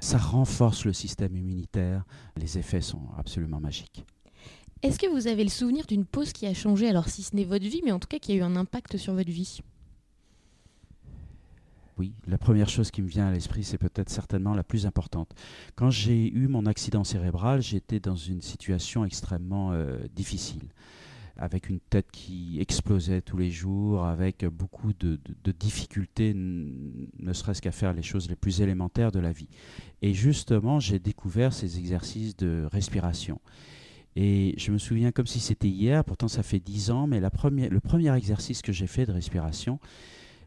Ça 0.00 0.18
renforce 0.18 0.84
le 0.84 0.92
système 0.92 1.36
immunitaire. 1.36 2.04
Les 2.36 2.58
effets 2.58 2.80
sont 2.80 3.02
absolument 3.18 3.60
magiques. 3.60 4.04
Est-ce 4.82 4.98
que 4.98 5.06
vous 5.06 5.28
avez 5.28 5.44
le 5.44 5.50
souvenir 5.50 5.86
d'une 5.86 6.04
pause 6.04 6.32
qui 6.32 6.46
a 6.46 6.52
changé, 6.52 6.88
alors 6.88 7.08
si 7.08 7.22
ce 7.22 7.34
n'est 7.34 7.44
votre 7.44 7.64
vie, 7.64 7.80
mais 7.84 7.92
en 7.92 7.98
tout 7.98 8.08
cas 8.08 8.18
qui 8.18 8.32
a 8.32 8.34
eu 8.34 8.42
un 8.42 8.56
impact 8.56 8.98
sur 8.98 9.14
votre 9.14 9.30
vie? 9.30 9.60
Oui, 11.98 12.14
la 12.26 12.38
première 12.38 12.68
chose 12.68 12.90
qui 12.90 13.02
me 13.02 13.08
vient 13.08 13.26
à 13.26 13.32
l'esprit, 13.32 13.62
c'est 13.62 13.78
peut-être 13.78 14.10
certainement 14.10 14.54
la 14.54 14.64
plus 14.64 14.86
importante. 14.86 15.34
Quand 15.76 15.90
j'ai 15.90 16.28
eu 16.32 16.48
mon 16.48 16.66
accident 16.66 17.04
cérébral, 17.04 17.62
j'étais 17.62 18.00
dans 18.00 18.16
une 18.16 18.42
situation 18.42 19.04
extrêmement 19.04 19.72
euh, 19.72 19.98
difficile, 20.14 20.68
avec 21.36 21.68
une 21.68 21.78
tête 21.78 22.10
qui 22.10 22.58
explosait 22.60 23.20
tous 23.20 23.36
les 23.36 23.50
jours, 23.50 24.04
avec 24.04 24.44
beaucoup 24.44 24.92
de, 24.92 25.18
difficultés, 25.52 26.32
ne 26.34 27.32
serait-ce 27.32 27.62
qu'à 27.62 27.72
faire 27.72 27.92
les 27.92 28.02
choses 28.02 28.28
les 28.28 28.36
plus 28.36 28.60
élémentaires 28.60 29.12
de 29.12 29.20
la 29.20 29.32
vie. 29.32 29.48
Et 30.02 30.14
justement, 30.14 30.80
j'ai 30.80 30.98
découvert 30.98 31.52
ces 31.52 31.78
exercices 31.78 32.36
de 32.36 32.66
respiration. 32.72 33.40
Et 34.16 34.54
je 34.58 34.70
me 34.70 34.78
souviens 34.78 35.10
comme 35.10 35.26
si 35.26 35.40
c'était 35.40 35.68
hier, 35.68 36.04
pourtant 36.04 36.28
ça 36.28 36.42
fait 36.42 36.60
dix 36.60 36.90
ans, 36.90 37.06
mais 37.06 37.20
le 37.20 37.80
premier 37.80 38.16
exercice 38.16 38.62
que 38.62 38.72
j'ai 38.72 38.86
fait 38.86 39.06
de 39.06 39.12
respiration, 39.12 39.80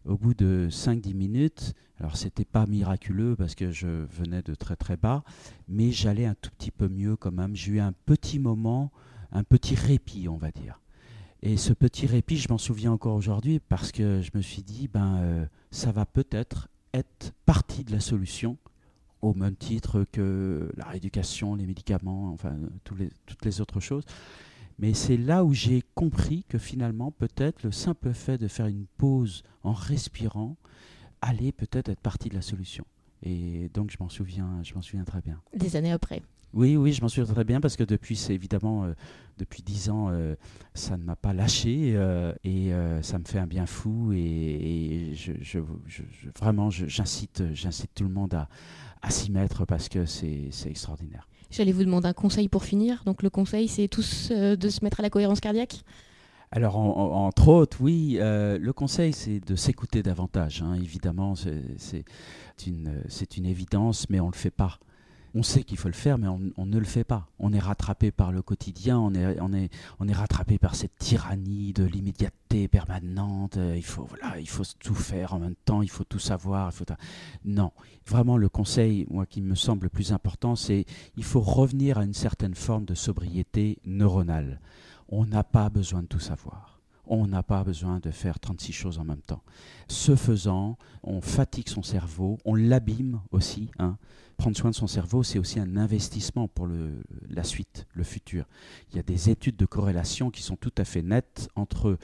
au 0.07 0.17
bout 0.17 0.33
de 0.33 0.67
5-10 0.71 1.13
minutes, 1.13 1.73
alors 1.99 2.15
c'était 2.15 2.45
pas 2.45 2.65
miraculeux 2.65 3.35
parce 3.35 3.55
que 3.55 3.71
je 3.71 3.87
venais 3.87 4.41
de 4.41 4.55
très 4.55 4.75
très 4.75 4.97
bas, 4.97 5.23
mais 5.67 5.91
j'allais 5.91 6.25
un 6.25 6.35
tout 6.35 6.51
petit 6.57 6.71
peu 6.71 6.87
mieux 6.87 7.15
quand 7.15 7.31
même. 7.31 7.55
J'ai 7.55 7.73
eu 7.73 7.79
un 7.79 7.93
petit 8.05 8.39
moment, 8.39 8.91
un 9.31 9.43
petit 9.43 9.75
répit, 9.75 10.27
on 10.29 10.37
va 10.37 10.51
dire. 10.51 10.79
Et 11.41 11.57
ce 11.57 11.73
petit 11.73 12.07
répit, 12.07 12.37
je 12.37 12.49
m'en 12.49 12.57
souviens 12.57 12.91
encore 12.91 13.15
aujourd'hui 13.15 13.59
parce 13.59 13.91
que 13.91 14.21
je 14.21 14.31
me 14.33 14.41
suis 14.41 14.63
dit, 14.63 14.87
ben, 14.87 15.17
euh, 15.17 15.45
ça 15.71 15.91
va 15.91 16.05
peut-être 16.05 16.67
être 16.93 17.33
partie 17.45 17.83
de 17.83 17.91
la 17.91 17.99
solution 17.99 18.57
au 19.21 19.33
même 19.33 19.55
titre 19.55 20.05
que 20.11 20.71
la 20.77 20.85
rééducation, 20.85 21.55
les 21.55 21.65
médicaments, 21.65 22.31
enfin 22.31 22.55
toutes 22.83 23.45
les 23.45 23.61
autres 23.61 23.79
choses. 23.79 24.03
Mais 24.79 24.93
c'est 24.93 25.17
là 25.17 25.43
où 25.43 25.53
j'ai 25.53 25.83
compris 25.95 26.43
que 26.47 26.57
finalement, 26.57 27.11
peut-être 27.11 27.63
le 27.63 27.71
simple 27.71 28.13
fait 28.13 28.37
de 28.37 28.47
faire 28.47 28.67
une 28.67 28.85
pause 28.97 29.43
en 29.63 29.73
respirant 29.73 30.55
allait 31.21 31.51
peut-être 31.51 31.89
être 31.89 31.99
partie 31.99 32.29
de 32.29 32.35
la 32.35 32.41
solution. 32.41 32.85
Et 33.23 33.69
donc 33.73 33.89
je 33.91 33.97
m'en 33.99 34.09
souviens, 34.09 34.61
je 34.63 34.75
m'en 34.75 34.81
souviens 34.81 35.03
très 35.03 35.21
bien. 35.21 35.41
Des 35.55 35.75
années 35.75 35.91
après. 35.91 36.21
Oui, 36.53 36.77
oui, 36.77 36.93
je 36.93 37.01
m'en 37.01 37.09
souviens 37.09 37.31
très 37.31 37.43
bien 37.43 37.59
parce 37.59 37.75
que 37.75 37.83
depuis, 37.83 38.15
c'est 38.15 38.33
évidemment, 38.33 38.85
euh, 38.85 38.93
depuis 39.37 39.61
dix 39.63 39.89
ans, 39.89 40.07
euh, 40.09 40.35
ça 40.73 40.97
ne 40.97 41.03
m'a 41.03 41.15
pas 41.15 41.33
lâché 41.33 41.93
euh, 41.95 42.33
et 42.43 42.71
ça 43.01 43.19
me 43.19 43.25
fait 43.25 43.39
un 43.39 43.47
bien 43.47 43.65
fou. 43.65 44.11
Et, 44.13 45.11
je, 45.13 45.59
vraiment, 46.39 46.69
j'incite, 46.69 47.43
j'incite 47.53 47.91
tout 47.93 48.05
le 48.05 48.09
monde 48.09 48.33
à, 48.33 48.47
à 49.01 49.09
s'y 49.09 49.31
mettre 49.31 49.65
parce 49.65 49.89
que 49.89 50.05
c'est 50.05 50.49
extraordinaire. 50.65 51.27
J'allais 51.49 51.71
vous 51.71 51.83
demander 51.83 52.07
un 52.07 52.13
conseil 52.13 52.47
pour 52.47 52.63
finir. 52.63 53.03
Donc 53.05 53.23
le 53.23 53.29
conseil, 53.29 53.67
c'est 53.67 53.87
tous 53.87 54.31
de 54.31 54.69
se 54.69 54.83
mettre 54.83 54.99
à 54.99 55.03
la 55.03 55.09
cohérence 55.09 55.39
cardiaque? 55.39 55.83
Alors, 56.51 56.77
entre 56.77 57.49
autres, 57.49 57.77
oui, 57.81 58.17
le 58.19 58.71
conseil, 58.71 59.11
c'est 59.11 59.39
de 59.39 59.55
s'écouter 59.55 60.01
davantage. 60.01 60.61
Hein. 60.61 60.75
Évidemment, 60.75 61.35
c'est 61.35 62.05
une, 62.65 63.03
une 63.35 63.45
évidence, 63.45 64.09
mais 64.09 64.21
on 64.21 64.27
ne 64.27 64.31
le 64.31 64.37
fait 64.37 64.49
pas 64.49 64.79
on 65.37 65.43
sait 65.43 65.63
qu'il 65.63 65.77
faut 65.77 65.87
le 65.87 65.93
faire, 65.93 66.17
mais 66.17 66.27
on, 66.27 66.65
ne 66.65 66.79
le 66.79 66.85
fait 66.85 67.03
pas. 67.03 67.29
On 67.37 67.53
est 67.53 67.59
rattrapé 67.59 68.09
par 68.09 68.31
le 68.31 68.41
quotidien, 68.41 68.97
on 68.97 69.13
est, 69.13 69.39
on 69.39 69.53
est, 69.53 69.69
on 69.99 70.07
est 70.07 70.13
rattrapé 70.13 70.57
par 70.57 70.73
cette 70.73 70.97
tyrannie 70.97 71.73
de 71.73 71.83
l'immédiateté 71.83 72.67
permanente. 72.67 73.59
Il 73.75 73.85
faut, 73.85 74.05
voilà, 74.05 74.39
il 74.39 74.49
faut 74.49 74.63
tout 74.79 74.95
faire 74.95 75.35
en 75.35 75.39
même 75.39 75.53
temps, 75.63 75.83
il 75.83 75.91
faut 75.91 76.03
tout 76.03 76.17
savoir. 76.17 76.71
Il 76.73 76.75
faut 76.75 76.85
non, 77.45 77.71
vraiment 78.07 78.35
le 78.35 78.49
conseil, 78.49 79.05
moi, 79.11 79.27
qui 79.27 79.41
me 79.41 79.53
semble 79.53 79.83
le 79.83 79.89
plus 79.89 80.11
important, 80.11 80.55
c'est 80.55 80.85
il 81.17 81.23
faut 81.23 81.41
revenir 81.41 81.99
à 81.99 82.03
une 82.03 82.15
certaine 82.15 82.55
forme 82.55 82.85
de 82.85 82.95
sobriété 82.95 83.77
neuronale. 83.85 84.59
On 85.07 85.25
n'a 85.25 85.43
pas 85.43 85.69
besoin 85.69 86.01
de 86.01 86.07
tout 86.07 86.19
savoir 86.19 86.73
on 87.09 87.25
n'a 87.25 87.41
pas 87.41 87.63
besoin 87.63 87.99
de 88.01 88.11
faire 88.11 88.37
36 88.37 88.73
choses 88.73 88.99
en 88.99 89.05
même 89.05 89.21
temps. 89.21 89.41
Ce 89.87 90.17
faisant, 90.17 90.77
on 91.03 91.21
fatigue 91.21 91.69
son 91.69 91.81
cerveau, 91.81 92.37
on 92.43 92.53
l'abîme 92.53 93.21
aussi. 93.31 93.69
Hein 93.79 93.97
prendre 94.37 94.55
soin 94.55 94.69
de 94.69 94.75
son 94.75 94.87
cerveau, 94.87 95.23
c'est 95.23 95.39
aussi 95.39 95.59
un 95.59 95.77
investissement 95.77 96.47
pour 96.47 96.67
la 97.29 97.43
suite, 97.43 97.87
le 97.93 98.03
futur. 98.03 98.45
Il 98.91 98.95
y 98.95 98.99
a 98.99 99.03
des 99.03 99.29
études 99.29 99.57
de 99.57 99.65
corrélation 99.65 100.29
qui 100.29 100.43
sont 100.43 100.55
tout 100.55 100.71
à 100.77 100.85
fait 100.85 101.01
nettes 101.01 101.49
entre 101.55 101.97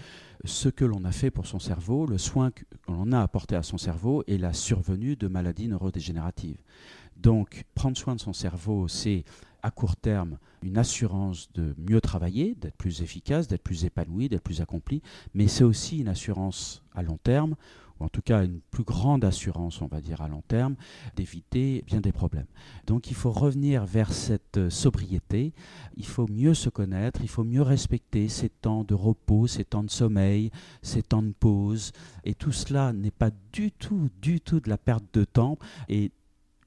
ce 0.44 0.68
que 0.68 0.84
l'on 0.84 1.06
a 1.06 1.12
fait 1.12 1.32
pour 1.32 1.46
son 1.46 1.60
cerveau, 1.60 2.06
le 2.06 2.18
soin 2.18 2.52
que 2.52 2.64
l'on 2.88 3.12
a 3.12 3.22
apporté 3.22 3.56
à 3.56 3.64
son 3.64 3.78
cerveau 3.78 4.24
et 4.28 4.38
la 4.38 4.52
survenue 4.52 5.16
de 5.16 5.28
maladies 5.28 5.68
neurodégénératives. 5.68 6.58
Donc, 7.16 7.66
prendre 7.76 7.98
soin 7.98 8.16
de 8.16 8.20
son 8.20 8.34
cerveau, 8.34 8.88
c'est 8.88 9.24
à 9.62 9.72
court 9.72 9.96
terme 9.96 10.40
une 10.64 10.78
assurance 10.78 11.50
de 11.54 11.76
mieux 11.78 12.02
travailler, 12.02 12.56
d'être 12.56 12.76
plus 12.76 13.02
efficace, 13.02 13.48
d'être 13.48 13.64
plus 13.64 13.86
épanoui, 13.86 14.28
d'être 14.28 14.44
plus 14.44 14.62
accompli, 14.62 15.02
mais 15.34 15.48
c'est 15.48 15.64
aussi 15.64 16.00
une 16.00 16.08
assurance 16.08 16.84
à 16.94 17.04
long 17.04 17.18
terme 17.22 17.56
en 18.00 18.10
tout 18.10 18.22
cas 18.22 18.44
une 18.44 18.60
plus 18.72 18.84
grande 18.84 19.24
assurance, 19.24 19.82
on 19.82 19.88
va 19.88 20.02
dire, 20.02 20.22
à 20.22 20.28
long 20.28 20.44
terme, 20.48 20.76
d'éviter 21.16 21.84
bien 21.86 22.02
des 22.02 22.12
problèmes. 22.12 22.48
Donc 22.88 23.10
il 23.10 23.16
faut 23.16 23.32
revenir 23.32 23.86
vers 23.86 24.12
cette 24.12 24.58
euh, 24.58 24.70
sobriété, 24.70 25.54
il 25.98 26.06
faut 26.06 26.28
mieux 26.28 26.54
se 26.54 26.70
connaître, 26.70 27.22
il 27.22 27.30
faut 27.30 27.44
mieux 27.44 27.62
respecter 27.62 28.30
ces 28.30 28.50
temps 28.50 28.84
de 28.84 28.94
repos, 28.94 29.48
ces 29.48 29.66
temps 29.66 29.84
de 29.84 29.92
sommeil, 29.92 30.52
ces 30.82 31.04
temps 31.04 31.24
de 31.24 31.34
pause, 31.34 31.92
et 32.24 32.34
tout 32.34 32.52
cela 32.52 32.94
n'est 32.94 33.12
pas 33.12 33.32
du 33.52 33.72
tout, 33.72 34.10
du 34.22 34.42
tout 34.42 34.60
de 34.60 34.70
la 34.70 34.78
perte 34.78 35.06
de 35.14 35.24
temps, 35.24 35.58
et 35.90 36.12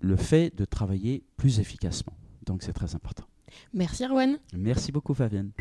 le 0.01 0.17
fait 0.17 0.55
de 0.57 0.65
travailler 0.65 1.25
plus 1.37 1.61
efficacement. 1.61 2.17
Donc 2.45 2.62
c'est 2.62 2.73
très 2.73 2.95
important. 2.95 3.25
Merci 3.73 4.05
Erwan. 4.05 4.39
Merci 4.55 4.93
beaucoup 4.93 5.15
Fabienne. 5.15 5.53